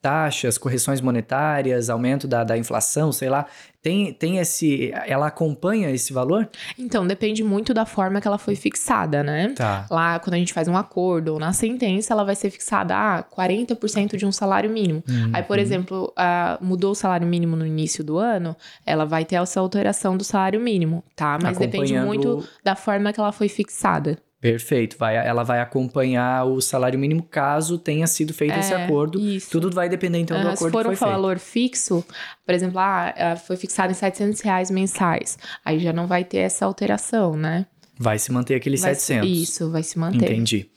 taxas, 0.00 0.56
correções 0.56 1.00
monetárias, 1.00 1.90
aumento 1.90 2.26
da, 2.26 2.42
da 2.42 2.56
inflação, 2.56 3.12
sei 3.12 3.28
lá. 3.28 3.46
Tem, 3.82 4.12
tem 4.12 4.38
esse... 4.38 4.92
Ela 5.06 5.26
acompanha 5.26 5.90
esse 5.90 6.12
valor? 6.12 6.48
Então, 6.78 7.04
depende 7.06 7.42
muito 7.42 7.74
da 7.74 7.84
forma 7.84 8.20
que 8.20 8.28
ela 8.28 8.38
foi 8.38 8.54
fixada, 8.54 9.24
né? 9.24 9.52
Tá. 9.56 9.86
Lá, 9.90 10.18
quando 10.20 10.34
a 10.34 10.38
gente 10.38 10.52
faz 10.52 10.68
um 10.68 10.76
acordo 10.76 11.32
ou 11.32 11.38
na 11.40 11.52
sentença, 11.52 12.12
ela 12.14 12.24
vai 12.24 12.36
ser 12.36 12.50
fixada 12.50 12.94
a 12.94 13.22
40% 13.24 14.16
de 14.16 14.24
um 14.24 14.30
salário 14.32 14.70
mínimo. 14.70 15.02
Aí, 15.32 15.40
Uhum. 15.42 15.46
por 15.48 15.58
exemplo, 15.58 16.12
ah, 16.16 16.58
mudou 16.60 16.92
o 16.92 16.94
salário 16.94 17.26
mínimo 17.26 17.56
no 17.56 17.66
início 17.66 18.04
do 18.04 18.18
ano, 18.18 18.56
ela 18.86 19.04
vai 19.04 19.24
ter 19.24 19.34
essa 19.36 19.58
alteração 19.58 20.16
do 20.16 20.22
salário 20.22 20.60
mínimo, 20.60 21.02
tá? 21.16 21.38
Mas 21.42 21.58
depende 21.58 21.98
muito 21.98 22.44
da 22.62 22.76
forma 22.76 23.12
que 23.12 23.18
ela 23.18 23.32
foi 23.32 23.48
fixada. 23.48 24.16
Perfeito. 24.42 24.96
Vai, 24.98 25.16
ela 25.16 25.44
vai 25.44 25.60
acompanhar 25.60 26.44
o 26.44 26.60
salário 26.60 26.98
mínimo 26.98 27.22
caso 27.22 27.78
tenha 27.78 28.08
sido 28.08 28.34
feito 28.34 28.58
esse 28.58 28.74
É, 28.74 28.84
acordo. 28.84 29.20
Isso. 29.20 29.48
Tudo 29.52 29.70
vai 29.70 29.88
depender, 29.88 30.18
então, 30.18 30.36
do 30.36 30.48
se 30.48 30.54
acordo 30.54 30.72
for 30.72 30.82
que 30.82 30.88
um 30.88 30.90
foi 30.90 30.96
feito. 30.96 31.10
valor 31.12 31.38
fixo, 31.38 32.04
por 32.44 32.52
exemplo, 32.52 32.78
ah, 32.80 33.14
ah, 33.16 33.36
foi 33.36 33.56
fixado 33.56 33.92
em 33.92 33.94
700 33.94 34.40
reais 34.40 34.68
mensais, 34.68 35.38
aí 35.64 35.78
já 35.78 35.92
não 35.92 36.08
vai 36.08 36.24
ter 36.24 36.38
essa 36.38 36.66
alteração, 36.66 37.36
né? 37.36 37.66
Vai 37.96 38.18
se 38.18 38.32
manter 38.32 38.56
aqueles 38.56 38.80
Vai 38.80 38.96
se- 38.96 39.02
700. 39.02 39.30
Isso, 39.48 39.70
vai 39.70 39.82
se 39.84 39.96
manter. 39.96 40.16
Entendi. 40.24 40.68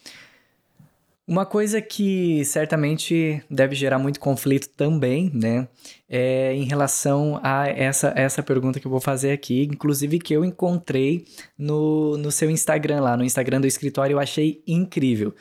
Uma 1.28 1.44
coisa 1.44 1.82
que 1.82 2.46
certamente 2.46 3.44
deve 3.50 3.74
gerar 3.74 3.98
muito 3.98 4.20
conflito 4.20 4.70
também, 4.70 5.32
né? 5.34 5.68
É 6.08 6.54
em 6.54 6.66
relação 6.66 7.40
a 7.42 7.68
essa, 7.68 8.14
essa 8.16 8.44
pergunta 8.44 8.80
que 8.80 8.86
eu 8.86 8.92
vou 8.92 9.02
fazer 9.02 9.32
aqui, 9.32 9.64
inclusive 9.64 10.20
que 10.20 10.36
eu 10.36 10.46
encontrei 10.46 11.26
no, 11.58 12.16
no 12.16 12.32
seu 12.32 12.48
Instagram 12.52 13.02
lá, 13.02 13.18
no 13.18 13.24
Instagram 13.24 13.60
do 13.60 13.66
escritório, 13.66 14.14
eu 14.14 14.20
achei 14.20 14.62
incrível. 14.68 15.34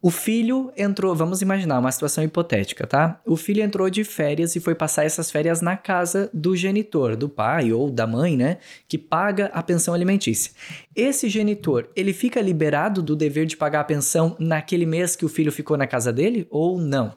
O 0.00 0.10
filho 0.10 0.70
entrou, 0.76 1.14
vamos 1.14 1.40
imaginar 1.40 1.78
uma 1.78 1.90
situação 1.90 2.22
hipotética, 2.22 2.86
tá? 2.86 3.20
O 3.24 3.34
filho 3.34 3.62
entrou 3.62 3.88
de 3.88 4.04
férias 4.04 4.54
e 4.54 4.60
foi 4.60 4.74
passar 4.74 5.04
essas 5.04 5.30
férias 5.30 5.62
na 5.62 5.76
casa 5.76 6.30
do 6.34 6.54
genitor, 6.54 7.16
do 7.16 7.28
pai 7.28 7.72
ou 7.72 7.90
da 7.90 8.06
mãe, 8.06 8.36
né? 8.36 8.58
Que 8.86 8.98
paga 8.98 9.46
a 9.46 9.62
pensão 9.62 9.94
alimentícia. 9.94 10.52
Esse 10.94 11.28
genitor, 11.28 11.88
ele 11.96 12.12
fica 12.12 12.40
liberado 12.40 13.02
do 13.02 13.16
dever 13.16 13.46
de 13.46 13.56
pagar 13.56 13.80
a 13.80 13.84
pensão 13.84 14.36
naquele 14.38 14.84
mês 14.84 15.16
que 15.16 15.24
o 15.24 15.30
filho 15.30 15.50
ficou 15.50 15.76
na 15.76 15.86
casa 15.86 16.12
dele 16.12 16.46
ou 16.50 16.78
não? 16.78 17.16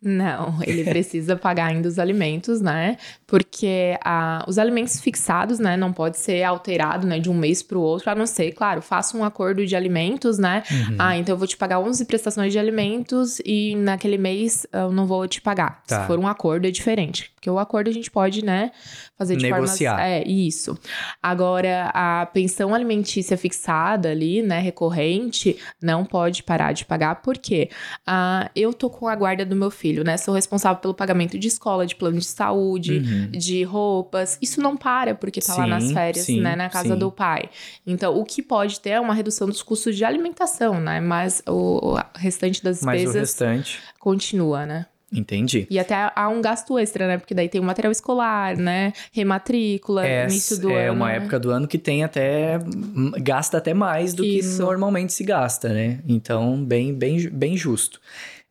Não, 0.00 0.58
ele 0.62 0.84
precisa 0.84 1.36
pagar 1.36 1.66
ainda 1.66 1.88
os 1.88 1.98
alimentos, 1.98 2.60
né? 2.60 2.96
Porque 3.26 3.96
ah, 4.04 4.44
os 4.48 4.58
alimentos 4.58 5.00
fixados, 5.00 5.58
né, 5.58 5.76
não 5.76 5.92
pode 5.92 6.18
ser 6.18 6.42
alterado, 6.42 7.06
né, 7.06 7.18
de 7.18 7.30
um 7.30 7.34
mês 7.34 7.62
para 7.62 7.78
o 7.78 7.80
outro, 7.80 8.10
a 8.10 8.14
não 8.14 8.26
ser, 8.26 8.52
claro, 8.52 8.82
faça 8.82 9.16
um 9.16 9.24
acordo 9.24 9.64
de 9.64 9.76
alimentos, 9.76 10.38
né? 10.38 10.62
Uhum. 10.70 10.96
Ah, 10.98 11.16
então 11.16 11.34
eu 11.34 11.38
vou 11.38 11.46
te 11.46 11.56
pagar 11.56 11.78
11 11.78 12.04
prestações 12.04 12.52
de 12.52 12.58
alimentos 12.58 13.40
e 13.44 13.76
naquele 13.76 14.18
mês 14.18 14.66
eu 14.72 14.92
não 14.92 15.06
vou 15.06 15.26
te 15.28 15.40
pagar. 15.40 15.82
Tá. 15.86 16.00
Se 16.00 16.06
for 16.06 16.18
um 16.18 16.26
acordo 16.26 16.66
é 16.66 16.70
diferente, 16.70 17.30
porque 17.34 17.48
o 17.48 17.58
acordo 17.58 17.88
a 17.88 17.92
gente 17.92 18.10
pode, 18.10 18.44
né, 18.44 18.72
fazer 19.16 19.36
de 19.36 19.44
Negociar. 19.44 19.96
formas 19.96 20.10
é 20.10 20.28
isso. 20.28 20.76
Agora 21.22 21.90
a 21.94 22.26
pensão 22.26 22.74
alimentícia 22.74 23.36
fixada 23.36 24.10
ali, 24.10 24.42
né, 24.42 24.58
recorrente, 24.58 25.56
não 25.80 26.04
pode 26.04 26.42
parar 26.42 26.72
de 26.72 26.84
pagar 26.84 27.22
porque 27.22 27.70
ah, 28.06 28.50
eu 28.54 28.74
tô 28.74 28.90
com 28.90 29.06
a 29.06 29.14
guarda 29.14 29.51
do 29.52 29.58
meu 29.58 29.70
filho, 29.70 30.02
né? 30.04 30.16
Sou 30.16 30.34
responsável 30.34 30.80
pelo 30.80 30.94
pagamento 30.94 31.38
de 31.38 31.48
escola, 31.48 31.86
de 31.86 31.94
plano 31.94 32.18
de 32.18 32.24
saúde, 32.24 32.98
Uhum. 32.98 33.30
de 33.30 33.62
roupas. 33.62 34.38
Isso 34.40 34.60
não 34.60 34.76
para 34.76 35.14
porque 35.14 35.40
tá 35.40 35.54
lá 35.56 35.66
nas 35.66 35.84
Sim, 35.84 35.94
férias, 35.94 36.24
sim, 36.26 36.40
né, 36.40 36.56
na 36.56 36.68
casa 36.68 36.94
sim. 36.94 36.98
do 36.98 37.10
pai. 37.10 37.48
Então, 37.86 38.16
o 38.18 38.24
que 38.24 38.42
pode 38.42 38.80
ter 38.80 38.90
é 38.90 39.00
uma 39.00 39.14
redução 39.14 39.46
dos 39.48 39.62
custos 39.62 39.96
de 39.96 40.04
alimentação, 40.04 40.80
né? 40.80 41.00
Mas 41.00 41.42
o 41.48 41.92
o 41.92 41.98
restante 42.16 42.62
das 42.62 42.82
Mas 42.82 43.00
despesas 43.02 43.30
restante, 43.30 43.80
continua, 43.98 44.64
né? 44.66 44.86
entendi. 45.14 45.66
E 45.68 45.78
até 45.78 46.10
há 46.16 46.28
um 46.30 46.40
gasto 46.40 46.78
extra, 46.78 47.06
né? 47.06 47.18
Porque 47.18 47.34
daí 47.34 47.46
tem 47.48 47.60
o 47.60 47.64
material 47.64 47.92
escolar, 47.92 48.56
né? 48.56 48.94
Rematrícula, 49.12 50.06
início 50.08 50.58
do 50.58 50.70
é 50.70 50.86
ano. 50.86 50.94
uma 50.96 51.08
né? 51.08 51.16
época 51.16 51.38
do 51.38 51.50
ano 51.50 51.66
que 51.68 51.76
tem 51.78 52.02
até 52.04 52.58
hum, 52.58 53.12
gasta 53.18 53.58
até 53.58 53.74
mais 53.74 54.14
do 54.14 54.22
que 54.22 54.38
Isso. 54.38 54.62
normalmente 54.62 55.12
se 55.12 55.24
gasta, 55.24 55.68
né? 55.68 55.98
Então, 56.08 56.64
bem, 56.64 56.94
bem, 56.94 57.28
bem 57.28 57.56
justo. 57.56 58.00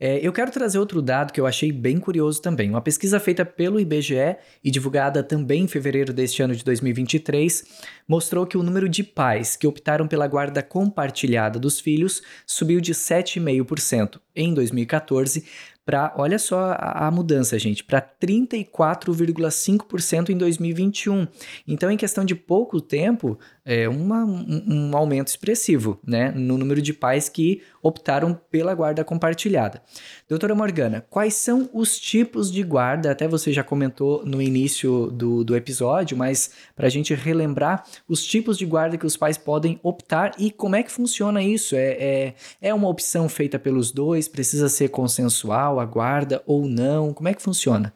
É, 0.04 0.18
eu 0.26 0.34
quero 0.34 0.50
trazer 0.50 0.80
outro 0.80 1.00
dado 1.00 1.32
que 1.32 1.40
eu 1.40 1.46
achei 1.46 1.72
bem 1.72 2.00
curioso 2.00 2.42
também. 2.42 2.72
Uma 2.72 2.82
pesquisa 2.82 3.20
feita 3.20 3.46
pelo 3.46 3.80
IBGE 3.80 4.36
e 4.64 4.72
divulgada 4.72 5.22
também 5.22 5.66
em 5.66 5.68
fevereiro 5.68 6.12
deste 6.12 6.42
ano 6.42 6.56
de 6.56 6.64
2023 6.64 7.64
mostrou 8.08 8.48
que 8.48 8.58
o 8.58 8.64
número 8.64 8.90
de 8.90 9.04
pais 9.04 9.56
que 9.56 9.68
optaram 9.68 10.08
pela 10.08 10.26
guarda 10.26 10.64
compartilhada 10.64 11.60
dos 11.60 11.80
filhos 11.80 12.24
subiu 12.48 12.82
de 12.82 12.96
7,5% 12.96 14.20
em 14.36 14.56
2014 14.56 15.46
para, 15.86 16.16
olha 16.18 16.40
só 16.40 16.72
a, 16.72 17.06
a 17.08 17.12
mudança, 17.12 17.60
gente, 17.60 17.84
para 17.84 18.02
34,5% 18.02 20.30
em 20.30 20.38
2021. 20.38 21.28
Então, 21.68 21.92
em 21.92 21.98
questão 21.98 22.24
de 22.24 22.34
pouco 22.34 22.80
tempo, 22.80 23.38
é 23.74 23.88
uma- 23.88 24.26
um, 24.26 24.90
um 24.92 24.98
aumento 24.98 25.30
expressivo, 25.30 25.98
né, 26.06 26.32
no 26.32 26.58
número 26.58 26.82
de 26.82 26.94
pais 26.94 27.30
que 27.30 27.62
optaram 27.82 28.34
pela 28.52 28.74
guarda 28.76 29.04
compartilhada. 29.04 29.82
Doutora 30.28 30.54
Morgana, 30.54 31.06
quais 31.10 31.36
são 31.36 31.70
os 31.74 31.98
tipos 32.00 32.52
de 32.52 32.64
guarda? 32.64 33.10
Até 33.12 33.28
você 33.28 33.54
já 33.54 33.64
comentou 33.64 34.26
no 34.26 34.42
início 34.42 35.10
do, 35.12 35.44
do 35.44 35.56
episódio, 35.56 36.18
mas 36.18 36.52
para 36.76 36.88
a 36.88 36.90
gente 36.90 37.14
relembrar 37.14 37.84
os 38.08 38.26
tipos 38.26 38.58
de 38.58 38.66
guarda 38.66 38.98
que 38.98 39.06
os 39.06 39.16
pais 39.16 39.38
podem 39.38 39.80
optar 39.82 40.34
e 40.38 40.52
como 40.52 40.76
é 40.76 40.84
que 40.84 40.92
funciona 40.92 41.42
isso? 41.42 41.76
É, 41.76 41.88
é, 41.94 42.34
é 42.62 42.74
uma 42.74 42.90
opção 42.90 43.30
feita 43.30 43.58
pelos 43.58 43.92
dois? 43.92 44.28
Precisa 44.28 44.68
ser 44.68 44.90
consensual 44.90 45.80
a 45.80 45.86
guarda 45.86 46.42
ou 46.46 46.68
não? 46.68 47.14
Como 47.14 47.30
é 47.30 47.34
que 47.34 47.42
funciona? 47.42 47.94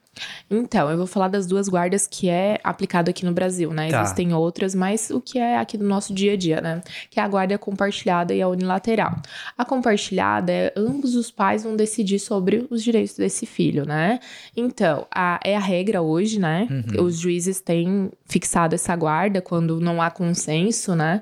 Então, 0.49 0.89
eu 0.89 0.97
vou 0.97 1.08
falar 1.08 1.28
das 1.28 1.45
duas 1.47 1.67
guardas 1.67 2.08
que 2.08 2.30
é 2.30 2.60
aplicado 2.63 3.10
aqui 3.10 3.25
no 3.25 3.32
Brasil, 3.32 3.71
né? 3.73 3.89
Tá. 3.89 4.01
Existem 4.01 4.34
outras, 4.34 4.73
mas 4.75 5.10
o 5.10 5.19
que 5.19 5.38
é 5.39 5.58
aqui 5.58 5.78
do 5.78 5.86
nosso 5.86 6.13
dia 6.13 6.34
a 6.34 6.38
dia, 6.38 6.62
né? 6.62 6.82
Que 7.10 7.19
é 7.19 7.23
a 7.23 7.28
guarda 7.28 7.58
compartilhada 7.58 8.34
e 8.34 8.41
a 8.41 8.47
unilateral. 8.47 9.15
A 9.58 9.65
compartilhada 9.65 10.51
é 10.51 10.73
ambos 10.75 11.15
os 11.15 11.32
pais 11.32 11.63
vão 11.63 11.75
decidir 11.75 12.19
sobre 12.19 12.65
os 12.69 12.84
direitos 12.84 13.15
desse 13.15 13.45
filho, 13.45 13.86
né? 13.86 14.19
Então, 14.56 15.06
a- 15.13 15.39
é 15.43 15.56
a 15.56 15.60
regra 15.60 16.01
hoje, 16.01 16.39
né? 16.39 16.67
Uhum. 16.69 17.06
Os 17.06 17.17
juízes 17.17 17.60
têm 17.60 18.12
fixado 18.25 18.75
essa 18.75 18.95
guarda 18.95 19.41
quando 19.41 19.80
não 19.80 20.01
há 20.01 20.10
consenso, 20.12 20.95
né? 20.95 21.21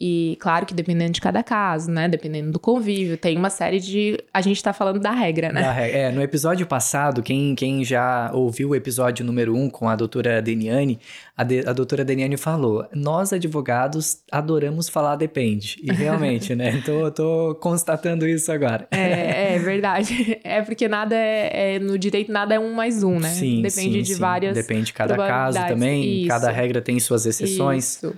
E 0.00 0.36
claro 0.40 0.64
que 0.64 0.74
dependendo 0.74 1.12
de 1.12 1.20
cada 1.20 1.42
caso, 1.42 1.90
né? 1.90 2.08
Dependendo 2.08 2.52
do 2.52 2.60
convívio, 2.60 3.16
tem 3.16 3.36
uma 3.36 3.50
série 3.50 3.80
de. 3.80 4.18
A 4.32 4.40
gente 4.40 4.62
tá 4.62 4.72
falando 4.72 5.00
da 5.00 5.10
regra, 5.10 5.52
né? 5.52 5.60
Da 5.60 5.72
regra. 5.72 5.98
É, 5.98 6.12
no 6.12 6.22
episódio 6.22 6.66
passado, 6.66 7.22
quem, 7.22 7.54
quem 7.54 7.84
já 7.84 8.30
ouviu 8.32 8.70
o 8.70 8.74
episódio 8.76 9.24
número 9.24 9.54
1 9.54 9.64
um 9.64 9.70
com 9.70 9.88
a 9.88 9.96
doutora 9.96 10.40
Deniane, 10.40 11.00
a, 11.38 11.44
de, 11.44 11.60
a 11.60 11.72
doutora 11.72 12.04
Deniane 12.04 12.36
falou: 12.36 12.84
nós 12.92 13.32
advogados 13.32 14.18
adoramos 14.32 14.88
falar 14.88 15.14
depende. 15.14 15.78
E 15.80 15.92
realmente, 15.92 16.54
né? 16.56 16.76
Então 16.88 17.00
eu 17.00 17.10
tô 17.10 17.54
constatando 17.60 18.26
isso 18.26 18.50
agora. 18.50 18.88
É, 18.90 19.54
é 19.54 19.58
verdade. 19.58 20.40
É 20.48 20.62
porque 20.62 20.88
nada 20.88 21.14
é, 21.14 21.74
é, 21.74 21.78
No 21.78 21.98
direito, 21.98 22.32
nada 22.32 22.54
é 22.54 22.58
um 22.58 22.72
mais 22.72 23.02
um, 23.02 23.20
né? 23.20 23.28
Sim. 23.28 23.60
Depende 23.60 23.98
sim, 23.98 24.02
de 24.02 24.14
sim. 24.14 24.20
várias. 24.20 24.54
Depende 24.54 24.86
de 24.86 24.92
cada 24.92 25.16
caso 25.16 25.58
também. 25.66 26.20
Isso. 26.20 26.28
Cada 26.28 26.50
regra 26.50 26.80
tem 26.80 26.98
suas 26.98 27.26
exceções. 27.26 27.96
Isso. 27.96 28.14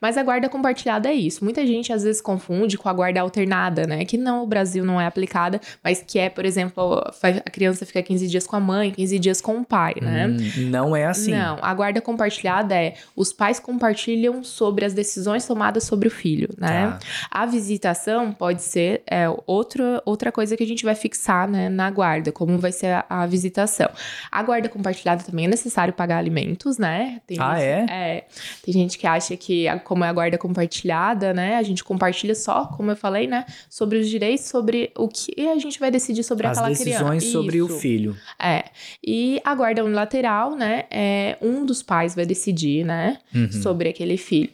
Mas 0.00 0.18
a 0.18 0.22
guarda 0.22 0.48
compartilhada 0.48 1.08
é 1.08 1.14
isso. 1.14 1.42
Muita 1.42 1.66
gente 1.66 1.92
às 1.92 2.02
vezes 2.02 2.20
confunde 2.20 2.76
com 2.76 2.88
a 2.88 2.92
guarda 2.92 3.20
alternada, 3.20 3.86
né? 3.86 4.04
Que 4.04 4.18
não, 4.18 4.42
o 4.42 4.46
Brasil 4.46 4.84
não 4.84 5.00
é 5.00 5.06
aplicada, 5.06 5.60
mas 5.82 6.04
que 6.06 6.18
é, 6.18 6.28
por 6.28 6.44
exemplo, 6.44 7.02
a 7.22 7.50
criança 7.50 7.86
fica 7.86 8.02
15 8.02 8.26
dias 8.28 8.46
com 8.46 8.56
a 8.56 8.60
mãe, 8.60 8.90
15 8.90 9.18
dias 9.18 9.40
com 9.40 9.58
o 9.58 9.64
pai, 9.64 9.94
né? 10.00 10.26
Hum, 10.26 10.68
não 10.68 10.94
é 10.94 11.06
assim. 11.06 11.32
Não, 11.32 11.58
a 11.62 11.72
guarda 11.72 12.00
compartilhada 12.00 12.59
é 12.70 12.94
os 13.14 13.32
pais 13.32 13.58
compartilham 13.60 14.42
sobre 14.42 14.84
as 14.84 14.94
decisões 14.94 15.46
tomadas 15.46 15.84
sobre 15.84 16.08
o 16.08 16.10
filho, 16.10 16.48
né? 16.58 16.90
Tá. 16.90 16.98
A 17.30 17.46
visitação 17.46 18.32
pode 18.32 18.62
ser 18.62 19.02
é, 19.06 19.26
outra, 19.46 20.02
outra 20.04 20.32
coisa 20.32 20.56
que 20.56 20.62
a 20.62 20.66
gente 20.66 20.84
vai 20.84 20.94
fixar 20.94 21.48
né, 21.48 21.68
na 21.68 21.90
guarda, 21.90 22.32
como 22.32 22.58
vai 22.58 22.72
ser 22.72 22.88
a, 22.88 23.04
a 23.08 23.26
visitação. 23.26 23.88
A 24.30 24.42
guarda 24.42 24.68
compartilhada 24.68 25.22
também 25.22 25.44
é 25.46 25.48
necessário 25.48 25.92
pagar 25.92 26.18
alimentos, 26.18 26.78
né? 26.78 27.20
Tem 27.26 27.36
ah, 27.40 27.60
é? 27.60 27.86
É. 27.88 28.24
Tem 28.62 28.72
gente 28.72 28.98
que 28.98 29.06
acha 29.06 29.36
que, 29.36 29.66
como 29.84 30.04
é 30.04 30.08
a 30.08 30.12
guarda 30.12 30.38
compartilhada, 30.38 31.32
né? 31.32 31.56
A 31.56 31.62
gente 31.62 31.84
compartilha 31.84 32.34
só, 32.34 32.66
como 32.66 32.90
eu 32.90 32.96
falei, 32.96 33.26
né? 33.26 33.44
Sobre 33.68 33.98
os 33.98 34.08
direitos, 34.08 34.46
sobre 34.46 34.92
o 34.96 35.08
que 35.08 35.48
a 35.48 35.58
gente 35.58 35.78
vai 35.78 35.90
decidir 35.90 36.22
sobre 36.22 36.46
As 36.46 36.58
aquela 36.58 36.74
criança. 36.74 37.04
As 37.04 37.10
decisões 37.10 37.24
sobre 37.32 37.56
Isso. 37.58 37.66
o 37.66 37.78
filho. 37.78 38.16
É. 38.38 38.64
E 39.04 39.40
a 39.44 39.54
guarda 39.54 39.84
unilateral, 39.84 40.54
né? 40.54 40.84
É, 40.90 41.36
um 41.40 41.64
dos 41.64 41.82
pais 41.82 42.14
vai 42.14 42.26
decidir, 42.26 42.49
né? 42.84 43.18
Uhum. 43.34 43.50
Sobre 43.52 43.88
aquele 43.88 44.16
filho. 44.16 44.50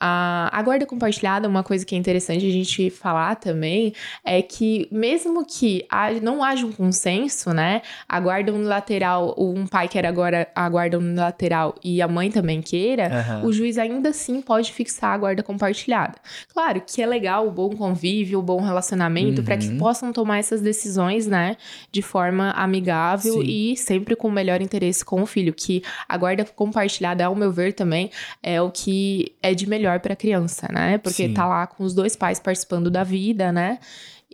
A, 0.00 0.50
a 0.52 0.62
guarda 0.62 0.86
compartilhada, 0.86 1.48
uma 1.48 1.62
coisa 1.62 1.84
que 1.84 1.94
é 1.94 1.98
interessante 1.98 2.46
a 2.46 2.50
gente 2.50 2.90
falar 2.90 3.36
também, 3.36 3.92
é 4.24 4.40
que 4.42 4.88
mesmo 4.90 5.44
que 5.44 5.86
não 6.22 6.42
haja 6.42 6.66
um 6.66 6.72
consenso, 6.72 7.52
né? 7.52 7.82
A 8.08 8.20
guarda 8.20 8.52
unilateral, 8.52 9.34
um 9.38 9.66
pai 9.66 9.88
quer 9.88 10.06
agora 10.06 10.48
a 10.54 10.68
guarda 10.68 10.98
unilateral 10.98 11.74
e 11.82 12.00
a 12.02 12.08
mãe 12.08 12.30
também 12.30 12.60
queira, 12.60 13.10
uhum. 13.42 13.46
o 13.46 13.52
juiz 13.52 13.78
ainda 13.78 14.10
assim 14.10 14.40
pode 14.40 14.72
fixar 14.72 15.14
a 15.14 15.18
guarda 15.18 15.42
compartilhada. 15.42 16.14
Claro 16.52 16.82
que 16.86 17.02
é 17.02 17.06
legal 17.06 17.46
o 17.46 17.50
bom 17.50 17.70
convívio, 17.70 18.38
o 18.38 18.42
bom 18.42 18.60
relacionamento, 18.60 19.40
uhum. 19.40 19.44
para 19.44 19.56
que 19.56 19.68
possam 19.78 20.12
tomar 20.12 20.38
essas 20.38 20.60
decisões, 20.60 21.26
né, 21.26 21.56
de 21.90 22.02
forma 22.02 22.50
amigável 22.52 23.34
Sim. 23.34 23.72
e 23.72 23.76
sempre 23.76 24.16
com 24.16 24.28
o 24.28 24.32
melhor 24.32 24.60
interesse 24.60 25.04
com 25.04 25.22
o 25.22 25.26
filho. 25.26 25.52
Que 25.52 25.82
a 26.08 26.16
guarda 26.16 26.44
compartilhada, 26.44 27.24
ao 27.24 27.34
meu 27.38 27.52
ver, 27.52 27.72
também 27.72 28.10
é 28.42 28.60
o 28.60 28.70
que 28.70 29.32
é 29.42 29.54
de 29.54 29.68
melhor 29.68 30.00
para 30.00 30.12
a 30.12 30.16
criança, 30.16 30.68
né? 30.72 30.98
Porque 30.98 31.28
Sim. 31.28 31.34
tá 31.34 31.46
lá 31.46 31.66
com 31.66 31.84
os 31.84 31.94
dois 31.94 32.14
pais 32.16 32.38
participando 32.38 32.90
da 32.90 33.04
vida, 33.04 33.50
né? 33.52 33.78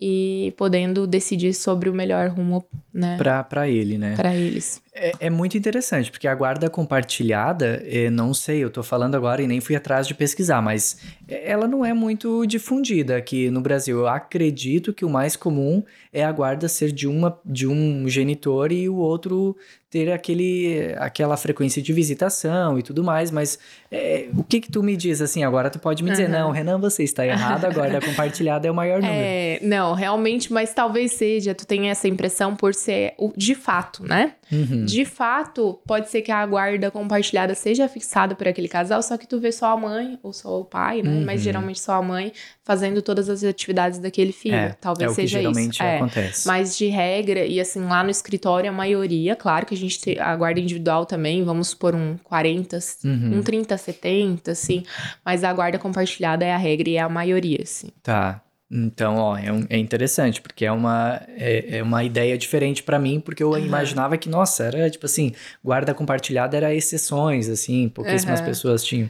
e 0.00 0.52
podendo 0.56 1.06
decidir 1.06 1.54
sobre 1.54 1.88
o 1.88 1.94
melhor 1.94 2.28
rumo, 2.28 2.66
né? 2.92 3.16
Para 3.16 3.68
ele, 3.68 3.96
né? 3.96 4.16
Para 4.16 4.34
eles. 4.34 4.82
É, 4.96 5.12
é, 5.18 5.30
muito 5.30 5.58
interessante, 5.58 6.08
porque 6.08 6.28
a 6.28 6.34
guarda 6.36 6.70
compartilhada, 6.70 7.82
é, 7.84 8.08
não 8.08 8.32
sei, 8.32 8.62
eu 8.62 8.70
tô 8.70 8.80
falando 8.80 9.16
agora 9.16 9.42
e 9.42 9.46
nem 9.48 9.60
fui 9.60 9.74
atrás 9.74 10.06
de 10.06 10.14
pesquisar, 10.14 10.62
mas 10.62 10.98
ela 11.26 11.66
não 11.66 11.84
é 11.84 11.92
muito 11.92 12.46
difundida 12.46 13.16
aqui 13.16 13.50
no 13.50 13.60
Brasil. 13.60 13.98
Eu 13.98 14.06
acredito 14.06 14.92
que 14.92 15.04
o 15.04 15.10
mais 15.10 15.34
comum 15.34 15.82
é 16.12 16.24
a 16.24 16.30
guarda 16.30 16.68
ser 16.68 16.92
de, 16.92 17.08
uma, 17.08 17.36
de 17.44 17.66
um 17.66 18.08
genitor 18.08 18.70
e 18.70 18.88
o 18.88 18.94
outro 18.94 19.56
ter 19.94 20.10
aquele, 20.10 20.92
aquela 20.98 21.36
frequência 21.36 21.80
de 21.80 21.92
visitação 21.92 22.76
e 22.76 22.82
tudo 22.82 23.04
mais, 23.04 23.30
mas 23.30 23.60
é, 23.92 24.26
o 24.36 24.42
que 24.42 24.60
que 24.60 24.68
tu 24.68 24.82
me 24.82 24.96
diz 24.96 25.20
assim? 25.20 25.44
Agora 25.44 25.70
tu 25.70 25.78
pode 25.78 26.02
me 26.02 26.10
dizer, 26.10 26.24
uhum. 26.24 26.32
não, 26.32 26.50
Renan, 26.50 26.80
você 26.80 27.04
está 27.04 27.24
errado, 27.24 27.64
a 27.64 27.70
guarda 27.70 28.00
compartilhada 28.04 28.66
é 28.66 28.70
o 28.72 28.74
maior 28.74 29.00
número. 29.00 29.16
É, 29.16 29.60
não, 29.62 29.94
realmente, 29.94 30.52
mas 30.52 30.74
talvez 30.74 31.12
seja, 31.12 31.54
tu 31.54 31.64
tenha 31.64 31.92
essa 31.92 32.08
impressão 32.08 32.56
por 32.56 32.74
ser 32.74 33.14
o 33.16 33.32
de 33.36 33.54
fato, 33.54 34.02
né? 34.02 34.32
Uhum. 34.50 34.83
De 34.84 35.04
fato, 35.04 35.80
pode 35.86 36.10
ser 36.10 36.22
que 36.22 36.32
a 36.32 36.44
guarda 36.46 36.90
compartilhada 36.90 37.54
seja 37.54 37.88
fixada 37.88 38.34
por 38.34 38.46
aquele 38.46 38.68
casal, 38.68 39.02
só 39.02 39.16
que 39.16 39.26
tu 39.26 39.40
vê 39.40 39.52
só 39.52 39.72
a 39.72 39.76
mãe 39.76 40.18
ou 40.22 40.32
só 40.32 40.60
o 40.60 40.64
pai, 40.64 41.02
né? 41.02 41.10
Uhum. 41.10 41.24
Mas 41.24 41.42
geralmente 41.42 41.80
só 41.80 41.94
a 41.94 42.02
mãe 42.02 42.32
fazendo 42.62 43.02
todas 43.02 43.28
as 43.28 43.44
atividades 43.44 43.98
daquele 43.98 44.32
filho. 44.32 44.54
É, 44.54 44.76
Talvez 44.80 45.12
é 45.12 45.14
seja 45.14 45.42
isso. 45.42 45.82
É, 45.82 45.96
acontece. 45.96 46.46
Mas 46.46 46.76
de 46.76 46.86
regra, 46.86 47.44
e 47.44 47.60
assim, 47.60 47.84
lá 47.84 48.02
no 48.02 48.10
escritório, 48.10 48.70
a 48.70 48.72
maioria, 48.72 49.36
claro 49.36 49.66
que 49.66 49.74
a 49.74 49.78
gente 49.78 50.00
tem 50.00 50.18
a 50.18 50.34
guarda 50.36 50.60
individual 50.60 51.04
também, 51.06 51.44
vamos 51.44 51.74
por 51.74 51.94
um 51.94 52.16
40, 52.24 52.78
uhum. 53.04 53.38
um 53.38 53.42
30, 53.42 53.76
70, 53.76 54.50
assim. 54.50 54.84
Mas 55.24 55.44
a 55.44 55.52
guarda 55.52 55.78
compartilhada 55.78 56.44
é 56.44 56.52
a 56.52 56.56
regra 56.56 56.88
e 56.88 56.96
é 56.96 57.00
a 57.00 57.08
maioria, 57.08 57.60
assim. 57.62 57.88
Tá. 58.02 58.40
Então, 58.76 59.18
ó, 59.18 59.38
é, 59.38 59.52
um, 59.52 59.64
é 59.70 59.78
interessante, 59.78 60.42
porque 60.42 60.64
é 60.64 60.72
uma, 60.72 61.22
é, 61.28 61.78
é 61.78 61.82
uma 61.82 62.02
ideia 62.02 62.36
diferente 62.36 62.82
para 62.82 62.98
mim, 62.98 63.20
porque 63.20 63.40
eu 63.40 63.50
uhum. 63.50 63.58
imaginava 63.58 64.18
que, 64.18 64.28
nossa, 64.28 64.64
era 64.64 64.90
tipo 64.90 65.06
assim, 65.06 65.32
guarda 65.62 65.94
compartilhada 65.94 66.56
era 66.56 66.74
exceções, 66.74 67.48
assim, 67.48 67.88
pouquíssimas 67.88 68.40
uhum. 68.40 68.46
pessoas 68.46 68.82
tinham. 68.82 69.08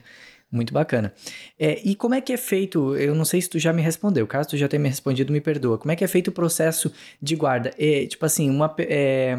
Muito 0.52 0.72
bacana. 0.72 1.12
É, 1.58 1.80
e 1.82 1.96
como 1.96 2.14
é 2.14 2.20
que 2.20 2.32
é 2.32 2.36
feito? 2.36 2.94
Eu 2.94 3.12
não 3.12 3.24
sei 3.24 3.40
se 3.40 3.50
tu 3.50 3.58
já 3.58 3.72
me 3.72 3.82
respondeu. 3.82 4.24
Caso 4.24 4.50
tu 4.50 4.56
já 4.56 4.68
tenha 4.68 4.80
me 4.80 4.88
respondido, 4.88 5.32
me 5.32 5.40
perdoa. 5.40 5.76
Como 5.76 5.90
é 5.90 5.96
que 5.96 6.04
é 6.04 6.06
feito 6.06 6.28
o 6.28 6.32
processo 6.32 6.92
de 7.20 7.34
guarda? 7.34 7.72
É, 7.76 8.06
tipo 8.06 8.24
assim, 8.24 8.48
uma, 8.50 8.72
é, 8.78 9.36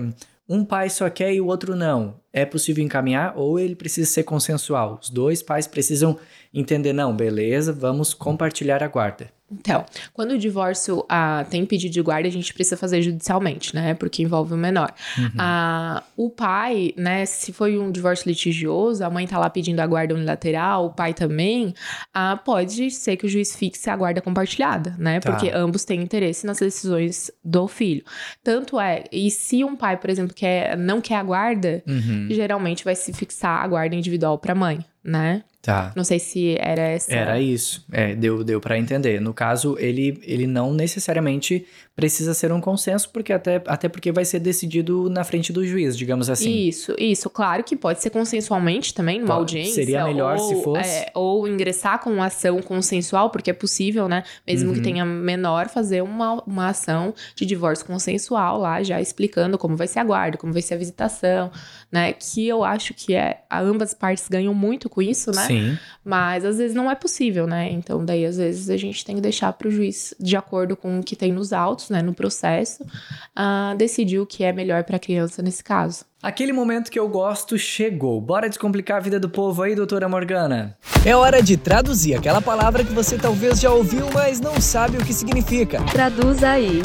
um 0.49 0.65
pai 0.65 0.89
só 0.89 1.09
quer 1.09 1.33
e 1.33 1.39
o 1.39 1.45
outro 1.45 1.73
não. 1.73 2.19
É 2.37 2.45
possível 2.45 2.83
encaminhar 2.83 3.31
ou 3.37 3.57
ele 3.57 3.75
precisa 3.77 4.11
ser 4.11 4.23
consensual? 4.23 4.99
Os 5.01 5.09
dois 5.09 5.41
pais 5.41 5.67
precisam 5.67 6.19
entender, 6.53 6.91
não, 6.91 7.15
beleza, 7.15 7.71
vamos 7.71 8.13
compartilhar 8.13 8.83
a 8.83 8.87
guarda. 8.89 9.29
Então, 9.51 9.85
quando 10.11 10.31
o 10.31 10.37
divórcio 10.39 11.05
ah, 11.07 11.45
tem 11.47 11.65
pedido 11.67 11.93
de 11.93 12.01
guarda, 12.01 12.27
a 12.27 12.31
gente 12.31 12.51
precisa 12.51 12.75
fazer 12.75 13.03
judicialmente, 13.03 13.75
né? 13.75 13.93
Porque 13.93 14.23
envolve 14.23 14.55
o 14.55 14.57
menor. 14.57 14.91
Uhum. 15.17 15.29
Ah, 15.37 16.03
o 16.17 16.31
pai, 16.31 16.93
né? 16.97 17.27
Se 17.27 17.53
foi 17.53 17.77
um 17.77 17.91
divórcio 17.91 18.27
litigioso, 18.27 19.03
a 19.03 19.09
mãe 19.09 19.27
tá 19.27 19.37
lá 19.37 19.47
pedindo 19.47 19.79
a 19.81 19.85
guarda 19.85 20.15
unilateral, 20.15 20.87
o 20.87 20.89
pai 20.89 21.13
também, 21.13 21.75
ah, 22.11 22.37
pode 22.37 22.89
ser 22.89 23.17
que 23.17 23.27
o 23.27 23.29
juiz 23.29 23.55
fixe 23.55 23.87
a 23.87 23.95
guarda 23.95 24.19
compartilhada, 24.19 24.95
né? 24.97 25.19
Tá. 25.19 25.31
Porque 25.31 25.51
ambos 25.53 25.85
têm 25.85 26.01
interesse 26.01 26.45
nas 26.45 26.57
decisões 26.57 27.29
do 27.43 27.67
filho. 27.67 28.03
Tanto 28.43 28.79
é, 28.79 29.03
e 29.11 29.29
se 29.29 29.63
um 29.63 29.75
pai, 29.75 29.95
por 29.97 30.09
exemplo, 30.09 30.33
quer, 30.33 30.75
não 30.75 30.99
quer 30.99 31.17
a 31.17 31.23
guarda, 31.23 31.83
uhum. 31.87 32.24
Geralmente 32.33 32.83
vai 32.83 32.95
se 32.95 33.13
fixar 33.13 33.63
a 33.63 33.67
guarda 33.67 33.95
individual 33.95 34.37
para 34.37 34.53
a 34.53 34.55
mãe, 34.55 34.79
né? 35.05 35.43
Tá. 35.65 35.91
Não 35.95 36.03
sei 36.03 36.19
se 36.19 36.55
era 36.59 36.83
essa. 36.83 37.11
Era 37.11 37.41
isso. 37.41 37.83
É, 37.91 38.13
deu, 38.13 38.43
deu 38.43 38.61
para 38.61 38.77
entender. 38.77 39.19
No 39.19 39.33
caso, 39.33 39.75
ele, 39.79 40.21
ele 40.23 40.45
não 40.45 40.71
necessariamente 40.71 41.65
precisa 41.95 42.33
ser 42.33 42.51
um 42.51 42.61
consenso, 42.61 43.09
porque 43.09 43.33
até, 43.33 43.63
até 43.65 43.89
porque 43.89 44.11
vai 44.11 44.25
ser 44.25 44.39
decidido 44.39 45.09
na 45.09 45.23
frente 45.23 45.51
do 45.51 45.65
juiz, 45.65 45.97
digamos 45.97 46.29
assim. 46.29 46.67
Isso, 46.67 46.93
isso. 46.99 47.29
Claro 47.31 47.63
que 47.63 47.75
pode 47.75 48.01
ser 48.01 48.11
consensualmente 48.11 48.93
também, 48.93 49.17
numa 49.17 49.27
pode. 49.27 49.57
audiência. 49.57 49.73
Seria 49.73 50.03
melhor 50.03 50.37
ou, 50.37 50.47
se 50.47 50.63
fosse. 50.63 50.89
É, 50.89 51.11
ou 51.15 51.47
ingressar 51.47 51.99
com 51.99 52.11
uma 52.11 52.25
ação 52.25 52.61
consensual, 52.61 53.31
porque 53.31 53.49
é 53.49 53.53
possível, 53.53 54.07
né? 54.07 54.23
Mesmo 54.45 54.69
uhum. 54.69 54.75
que 54.75 54.81
tenha 54.81 55.03
menor, 55.03 55.69
fazer 55.69 56.03
uma, 56.03 56.43
uma 56.43 56.67
ação 56.67 57.13
de 57.33 57.43
divórcio 57.43 57.85
consensual 57.85 58.59
lá, 58.59 58.83
já 58.83 59.01
explicando 59.01 59.57
como 59.57 59.75
vai 59.75 59.87
ser 59.87 59.99
a 59.99 60.03
guarda, 60.03 60.37
como 60.37 60.53
vai 60.53 60.61
ser 60.61 60.75
a 60.75 60.77
visitação, 60.77 61.49
né? 61.91 62.13
Que 62.13 62.47
eu 62.47 62.63
acho 62.63 62.93
que 62.93 63.15
é. 63.15 63.41
Ambas 63.49 63.93
partes 63.93 64.27
ganham 64.27 64.53
muito 64.53 64.89
com 64.95 65.01
isso, 65.01 65.29
né? 65.31 65.45
Sim. 65.45 65.77
Mas 66.05 66.45
às 66.45 66.57
vezes 66.57 66.73
não 66.73 66.89
é 66.89 66.95
possível, 66.95 67.45
né? 67.45 67.69
Então, 67.69 68.03
daí, 68.03 68.25
às 68.25 68.37
vezes, 68.37 68.69
a 68.69 68.77
gente 68.77 69.03
tem 69.03 69.15
que 69.15 69.21
deixar 69.21 69.51
para 69.51 69.67
o 69.67 69.71
juiz, 69.71 70.15
de 70.17 70.37
acordo 70.37 70.77
com 70.77 70.99
o 70.99 71.03
que 71.03 71.17
tem 71.17 71.33
nos 71.33 71.51
autos, 71.51 71.89
né, 71.89 72.01
no 72.01 72.13
processo, 72.13 72.81
uh, 72.83 73.75
decidir 73.77 74.19
o 74.19 74.25
que 74.25 74.45
é 74.45 74.53
melhor 74.53 74.85
para 74.85 74.95
a 74.95 74.99
criança 74.99 75.41
nesse 75.41 75.61
caso. 75.61 76.05
Aquele 76.23 76.53
momento 76.53 76.89
que 76.89 76.97
eu 76.97 77.09
gosto 77.09 77.57
chegou. 77.57 78.21
Bora 78.21 78.47
descomplicar 78.47 78.97
a 78.97 78.99
vida 79.01 79.19
do 79.19 79.29
povo 79.29 79.61
aí, 79.61 79.75
doutora 79.75 80.07
Morgana? 80.07 80.77
É 81.05 81.13
hora 81.13 81.43
de 81.43 81.57
traduzir 81.57 82.15
aquela 82.15 82.41
palavra 82.41 82.83
que 82.83 82.93
você 82.93 83.17
talvez 83.17 83.59
já 83.59 83.71
ouviu, 83.71 84.09
mas 84.13 84.39
não 84.39 84.61
sabe 84.61 84.97
o 84.97 85.05
que 85.05 85.13
significa. 85.13 85.83
Traduz 85.91 86.41
aí. 86.41 86.81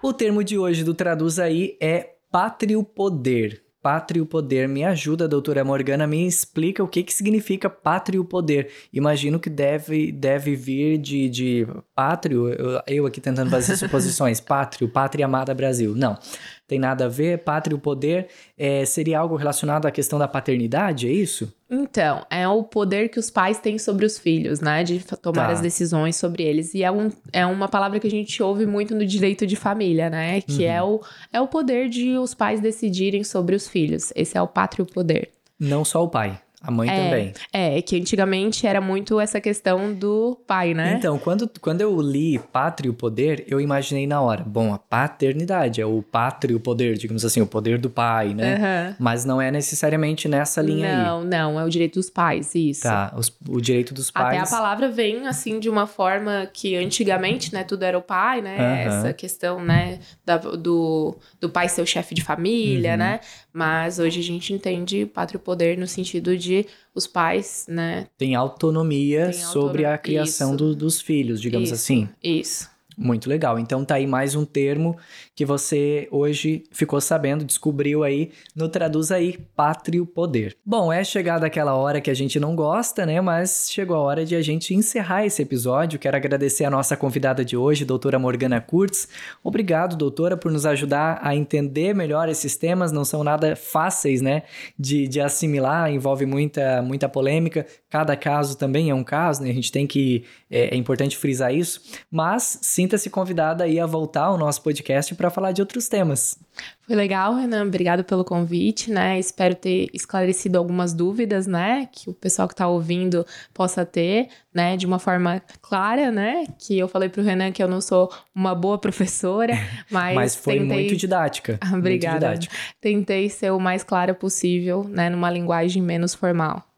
O 0.00 0.12
termo 0.12 0.44
de 0.44 0.56
hoje 0.56 0.84
do 0.84 0.94
Traduz 0.94 1.38
aí 1.38 1.76
é 1.80 2.14
pátrio 2.30 2.84
poder 2.84 3.63
pátrio 3.84 4.24
poder. 4.24 4.66
Me 4.66 4.82
ajuda, 4.82 5.28
doutora 5.28 5.62
Morgana, 5.62 6.06
me 6.06 6.26
explica 6.26 6.82
o 6.82 6.88
que, 6.88 7.02
que 7.02 7.12
significa 7.12 7.68
pátrio 7.68 8.24
poder. 8.24 8.70
Imagino 8.90 9.38
que 9.38 9.50
deve, 9.50 10.10
deve 10.10 10.56
vir 10.56 10.96
de, 10.96 11.28
de 11.28 11.66
pátrio, 11.94 12.48
eu, 12.48 12.80
eu 12.86 13.06
aqui 13.06 13.20
tentando 13.20 13.50
fazer 13.50 13.76
suposições, 13.76 14.40
pátrio, 14.42 14.88
pátria 14.88 15.26
amada 15.26 15.54
Brasil. 15.54 15.94
Não. 15.94 16.18
Tem 16.66 16.78
nada 16.78 17.06
a 17.06 17.08
ver. 17.08 17.38
Pátrio 17.38 17.78
poder 17.78 18.28
é, 18.56 18.84
seria 18.84 19.18
algo 19.18 19.36
relacionado 19.36 19.86
à 19.86 19.90
questão 19.90 20.18
da 20.18 20.26
paternidade, 20.26 21.06
é 21.06 21.12
isso? 21.12 21.52
Então, 21.70 22.24
é 22.30 22.46
o 22.46 22.62
poder 22.62 23.08
que 23.08 23.18
os 23.18 23.30
pais 23.30 23.58
têm 23.58 23.78
sobre 23.78 24.06
os 24.06 24.18
filhos, 24.18 24.60
né? 24.60 24.84
De 24.84 25.04
tomar 25.18 25.46
tá. 25.46 25.52
as 25.52 25.60
decisões 25.60 26.16
sobre 26.16 26.42
eles. 26.42 26.72
E 26.74 26.82
é, 26.82 26.90
um, 26.90 27.10
é 27.32 27.44
uma 27.44 27.68
palavra 27.68 27.98
que 27.98 28.06
a 28.06 28.10
gente 28.10 28.42
ouve 28.42 28.66
muito 28.66 28.94
no 28.94 29.04
direito 29.04 29.46
de 29.46 29.56
família, 29.56 30.08
né? 30.08 30.40
Que 30.40 30.64
é 30.64 30.82
uhum. 30.82 30.88
é, 30.88 30.94
o, 30.94 31.00
é 31.34 31.40
o 31.40 31.48
poder 31.48 31.88
de 31.88 32.16
os 32.16 32.34
pais 32.34 32.60
decidirem 32.60 33.24
sobre 33.24 33.54
os 33.54 33.68
filhos. 33.68 34.12
Esse 34.14 34.38
é 34.38 34.42
o 34.42 34.48
pátrio 34.48 34.86
poder. 34.86 35.30
Não 35.58 35.84
só 35.84 36.02
o 36.02 36.08
pai. 36.08 36.40
A 36.66 36.70
mãe 36.70 36.88
é, 36.88 37.04
também. 37.04 37.32
É, 37.52 37.82
que 37.82 37.94
antigamente 38.00 38.66
era 38.66 38.80
muito 38.80 39.20
essa 39.20 39.38
questão 39.38 39.92
do 39.92 40.40
pai, 40.46 40.72
né? 40.72 40.94
Então, 40.98 41.18
quando, 41.18 41.48
quando 41.60 41.82
eu 41.82 42.00
li 42.00 42.38
Pátrio 42.38 42.94
Poder, 42.94 43.44
eu 43.46 43.60
imaginei 43.60 44.06
na 44.06 44.20
hora, 44.22 44.42
bom, 44.42 44.72
a 44.72 44.78
paternidade 44.78 45.80
é 45.80 45.86
o 45.86 46.02
pátrio 46.02 46.58
poder, 46.58 46.96
digamos 46.96 47.22
assim, 47.22 47.42
o 47.42 47.46
poder 47.46 47.78
do 47.78 47.90
pai, 47.90 48.32
né? 48.32 48.54
Uhum. 48.54 48.96
Mas 48.98 49.26
não 49.26 49.42
é 49.42 49.50
necessariamente 49.50 50.26
nessa 50.26 50.62
linha 50.62 50.96
não, 50.96 51.18
aí. 51.18 51.24
Não, 51.26 51.52
não, 51.52 51.60
é 51.60 51.64
o 51.64 51.68
direito 51.68 51.94
dos 51.94 52.08
pais, 52.08 52.54
isso. 52.54 52.82
Tá, 52.82 53.12
os, 53.14 53.30
o 53.46 53.60
direito 53.60 53.92
dos 53.92 54.10
pais. 54.10 54.38
Até 54.38 54.38
a 54.38 54.58
palavra 54.58 54.88
vem, 54.88 55.26
assim, 55.26 55.60
de 55.60 55.68
uma 55.68 55.86
forma 55.86 56.48
que 56.50 56.76
antigamente, 56.76 57.52
né, 57.52 57.62
tudo 57.62 57.82
era 57.82 57.98
o 57.98 58.02
pai, 58.02 58.40
né? 58.40 58.56
Uhum. 58.56 58.98
Essa 58.98 59.12
questão, 59.12 59.62
né, 59.62 59.98
da, 60.24 60.38
do, 60.38 61.14
do 61.38 61.50
pai 61.50 61.68
ser 61.68 61.82
o 61.82 61.86
chefe 61.86 62.14
de 62.14 62.22
família, 62.22 62.92
uhum. 62.92 62.96
né? 62.98 63.20
Mas 63.52 63.98
hoje 63.98 64.20
a 64.20 64.22
gente 64.22 64.52
entende 64.52 65.04
pátrio 65.04 65.38
poder 65.38 65.76
no 65.76 65.86
sentido 65.86 66.36
de 66.36 66.53
os 66.94 67.06
pais, 67.06 67.66
né? 67.68 68.06
Tem 68.16 68.34
autonomia, 68.34 69.30
Tem 69.30 69.32
sobre 69.32 69.84
a 69.84 69.96
criação 69.98 70.54
do, 70.54 70.74
dos 70.74 71.00
filhos, 71.00 71.40
digamos 71.40 71.68
isso, 71.68 71.74
assim. 71.74 72.08
Isso. 72.22 72.73
Muito 72.96 73.28
legal. 73.28 73.58
Então 73.58 73.84
tá 73.84 73.96
aí 73.96 74.06
mais 74.06 74.34
um 74.34 74.44
termo 74.44 74.96
que 75.34 75.44
você 75.44 76.06
hoje 76.10 76.64
ficou 76.70 77.00
sabendo, 77.00 77.44
descobriu 77.44 78.04
aí 78.04 78.30
no 78.54 78.68
Traduz 78.68 79.10
aí, 79.10 79.36
Pátrio 79.56 80.06
Poder. 80.06 80.56
Bom, 80.64 80.92
é 80.92 81.02
chegada 81.02 81.46
aquela 81.46 81.74
hora 81.74 82.00
que 82.00 82.10
a 82.10 82.14
gente 82.14 82.38
não 82.38 82.54
gosta, 82.54 83.04
né? 83.04 83.20
Mas 83.20 83.68
chegou 83.70 83.96
a 83.96 84.00
hora 84.00 84.24
de 84.24 84.36
a 84.36 84.42
gente 84.42 84.74
encerrar 84.74 85.26
esse 85.26 85.42
episódio. 85.42 85.98
Quero 85.98 86.16
agradecer 86.16 86.64
a 86.64 86.70
nossa 86.70 86.96
convidada 86.96 87.44
de 87.44 87.56
hoje, 87.56 87.84
doutora 87.84 88.18
Morgana 88.18 88.60
Kurtz. 88.60 89.08
Obrigado, 89.42 89.96
doutora, 89.96 90.36
por 90.36 90.52
nos 90.52 90.64
ajudar 90.64 91.18
a 91.22 91.34
entender 91.34 91.94
melhor 91.94 92.28
esses 92.28 92.56
temas. 92.56 92.92
Não 92.92 93.04
são 93.04 93.24
nada 93.24 93.56
fáceis, 93.56 94.20
né? 94.20 94.44
De, 94.78 95.08
de 95.08 95.20
assimilar, 95.20 95.90
envolve 95.90 96.26
muita, 96.26 96.80
muita 96.80 97.08
polêmica. 97.08 97.66
Cada 97.94 98.16
caso 98.16 98.58
também 98.58 98.90
é 98.90 98.94
um 98.94 99.04
caso, 99.04 99.40
né? 99.40 99.50
A 99.50 99.54
gente 99.54 99.70
tem 99.70 99.86
que. 99.86 100.24
É, 100.50 100.74
é 100.74 100.76
importante 100.76 101.16
frisar 101.16 101.54
isso. 101.54 101.80
Mas 102.10 102.58
sinta-se 102.60 103.08
convidada 103.08 103.62
aí 103.62 103.78
a 103.78 103.86
voltar 103.86 104.24
ao 104.24 104.36
nosso 104.36 104.60
podcast 104.62 105.14
para 105.14 105.30
falar 105.30 105.52
de 105.52 105.62
outros 105.62 105.86
temas. 105.86 106.36
Foi 106.80 106.96
legal, 106.96 107.36
Renan. 107.36 107.64
Obrigado 107.64 108.02
pelo 108.02 108.24
convite, 108.24 108.90
né? 108.90 109.16
Espero 109.16 109.54
ter 109.54 109.86
esclarecido 109.94 110.58
algumas 110.58 110.92
dúvidas, 110.92 111.46
né? 111.46 111.88
Que 111.92 112.10
o 112.10 112.12
pessoal 112.12 112.48
que 112.48 112.54
está 112.54 112.66
ouvindo 112.66 113.24
possa 113.54 113.86
ter, 113.86 114.26
né? 114.52 114.76
De 114.76 114.86
uma 114.86 114.98
forma 114.98 115.40
clara, 115.62 116.10
né? 116.10 116.46
Que 116.58 116.76
eu 116.76 116.88
falei 116.88 117.08
para 117.08 117.20
o 117.22 117.24
Renan 117.24 117.52
que 117.52 117.62
eu 117.62 117.68
não 117.68 117.80
sou 117.80 118.12
uma 118.34 118.56
boa 118.56 118.76
professora, 118.76 119.54
mas. 119.88 120.16
mas 120.16 120.34
foi 120.34 120.58
tentei... 120.58 120.78
muito 120.78 120.96
didática. 120.96 121.60
Obrigada. 121.72 122.26
Muito 122.26 122.40
didática. 122.40 122.56
Tentei 122.80 123.30
ser 123.30 123.52
o 123.52 123.60
mais 123.60 123.84
clara 123.84 124.12
possível, 124.12 124.82
né? 124.82 125.08
Numa 125.08 125.30
linguagem 125.30 125.80
menos 125.80 126.12
formal. 126.12 126.73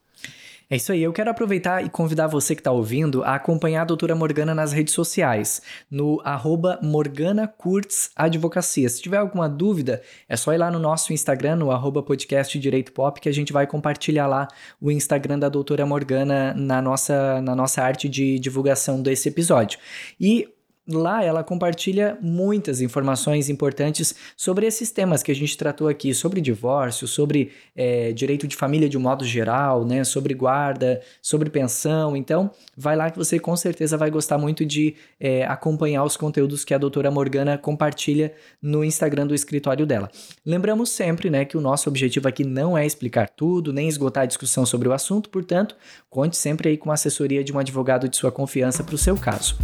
É 0.69 0.75
isso 0.75 0.91
aí, 0.91 1.01
eu 1.01 1.13
quero 1.13 1.31
aproveitar 1.31 1.85
e 1.85 1.89
convidar 1.89 2.27
você 2.27 2.53
que 2.53 2.61
está 2.61 2.73
ouvindo 2.73 3.23
a 3.23 3.37
acompanhar 3.37 3.83
a 3.83 3.85
doutora 3.85 4.17
Morgana 4.17 4.53
nas 4.53 4.73
redes 4.73 4.95
sociais, 4.95 5.63
no 5.89 6.21
arroba 6.25 6.81
Morgana 6.83 7.47
Kurtz 7.47 8.11
Advocacia. 8.17 8.89
Se 8.89 9.01
tiver 9.01 9.19
alguma 9.19 9.49
dúvida, 9.49 10.03
é 10.29 10.37
só 10.37 10.53
ir 10.53 10.59
lá 10.59 10.69
no 10.69 10.81
nosso 10.81 11.13
Instagram, 11.13 11.55
no 11.55 11.71
arroba 11.71 12.03
podcast 12.03 12.59
Direito 12.59 12.91
Pop, 12.91 13.21
que 13.21 13.29
a 13.29 13.33
gente 13.33 13.53
vai 13.53 13.65
compartilhar 13.65 14.27
lá 14.27 14.49
o 14.81 14.91
Instagram 14.91 15.39
da 15.39 15.49
doutora 15.49 15.87
Morgana 15.87 16.53
na 16.55 16.83
nossa, 16.83 17.41
na 17.41 17.55
nossa 17.55 17.81
arte 17.85 18.09
de 18.09 18.37
divulgação 18.41 19.01
desse 19.01 19.29
episódio. 19.29 19.79
E 20.21 20.49
Lá 20.89 21.25
ela 21.25 21.43
compartilha 21.43 22.17
muitas 22.23 22.81
informações 22.81 23.49
importantes 23.49 24.15
sobre 24.37 24.67
esses 24.67 24.93
temas 24.93 25.21
que 25.21 25.33
a 25.33 25.35
gente 25.35 25.57
tratou 25.57 25.89
aqui, 25.89 26.15
sobre 26.15 26.41
divórcio, 26.41 27.09
sobre 27.09 27.51
é, 27.75 28.13
direito 28.13 28.47
de 28.47 28.55
família 28.55 28.89
de 28.89 28.97
um 28.97 29.01
modo 29.01 29.25
geral, 29.25 29.85
né, 29.85 30.05
sobre 30.05 30.33
guarda, 30.33 31.01
sobre 31.21 31.51
pensão. 31.51 32.17
Então, 32.17 32.53
vai 32.77 32.95
lá 32.95 33.11
que 33.11 33.19
você 33.19 33.39
com 33.39 33.57
certeza 33.57 33.97
vai 33.97 34.11
gostar 34.11 34.39
muito 34.39 34.65
de 34.65 34.95
é, 35.19 35.45
acompanhar 35.45 36.05
os 36.05 36.17
conteúdos 36.17 36.65
que 36.65 36.73
a 36.73 36.79
doutora 36.79 37.11
Morgana 37.11 37.59
compartilha 37.59 38.33
no 38.63 38.85
Instagram 38.85 39.27
do 39.27 39.35
escritório 39.35 39.85
dela. 39.85 40.09
Lembramos 40.45 40.91
sempre 40.91 41.29
né, 41.31 41.45
que 41.45 41.57
o 41.57 41.61
nosso 41.61 41.89
objetivo 41.89 42.29
aqui 42.29 42.45
não 42.45 42.79
é 42.79 42.87
explicar 42.87 43.29
tudo, 43.29 43.73
nem 43.73 43.89
esgotar 43.89 44.23
a 44.23 44.27
discussão 44.27 44.65
sobre 44.65 44.89
o 44.89 44.93
assunto, 44.93 45.31
portanto, 45.31 45.75
conte 46.09 46.37
sempre 46.37 46.69
aí 46.69 46.77
com 46.77 46.93
a 46.93 46.95
assessoria 46.95 47.43
de 47.43 47.53
um 47.53 47.59
advogado 47.59 48.09
de 48.09 48.17
sua 48.17 48.31
confiança 48.31 48.85
para 48.85 48.95
o 48.95 48.99
seu 48.99 49.17
caso. 49.17 49.57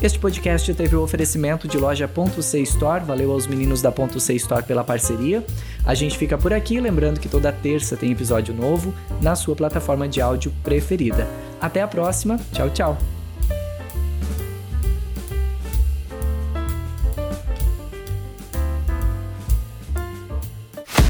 Este 0.00 0.16
podcast 0.16 0.72
teve 0.74 0.94
o 0.94 1.02
oferecimento 1.02 1.66
de 1.66 1.76
loja 1.76 2.06
Ponto 2.06 2.40
C 2.40 2.60
Store, 2.60 3.04
valeu 3.04 3.32
aos 3.32 3.48
meninos 3.48 3.82
da 3.82 3.90
Ponto 3.90 4.20
C 4.20 4.34
Store 4.34 4.62
pela 4.62 4.84
parceria. 4.84 5.44
A 5.84 5.92
gente 5.92 6.16
fica 6.16 6.38
por 6.38 6.52
aqui, 6.52 6.78
lembrando 6.78 7.18
que 7.18 7.28
toda 7.28 7.50
terça 7.50 7.96
tem 7.96 8.12
episódio 8.12 8.54
novo 8.54 8.94
na 9.20 9.34
sua 9.34 9.56
plataforma 9.56 10.08
de 10.08 10.20
áudio 10.20 10.52
preferida. 10.62 11.26
Até 11.60 11.82
a 11.82 11.88
próxima, 11.88 12.38
tchau, 12.52 12.70
tchau! 12.70 12.98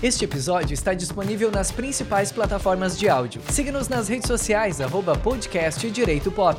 Este 0.02 0.24
episódio 0.24 0.72
está 0.72 0.94
disponível 0.94 1.50
nas 1.50 1.70
principais 1.70 2.32
plataformas 2.32 2.98
de 2.98 3.06
áudio. 3.06 3.42
Siga-nos 3.50 3.88
nas 3.88 4.08
redes 4.08 4.26
sociais, 4.26 4.80
arroba 4.80 5.14
podcast 5.14 5.90
Direito 5.90 6.32
Pop. 6.32 6.58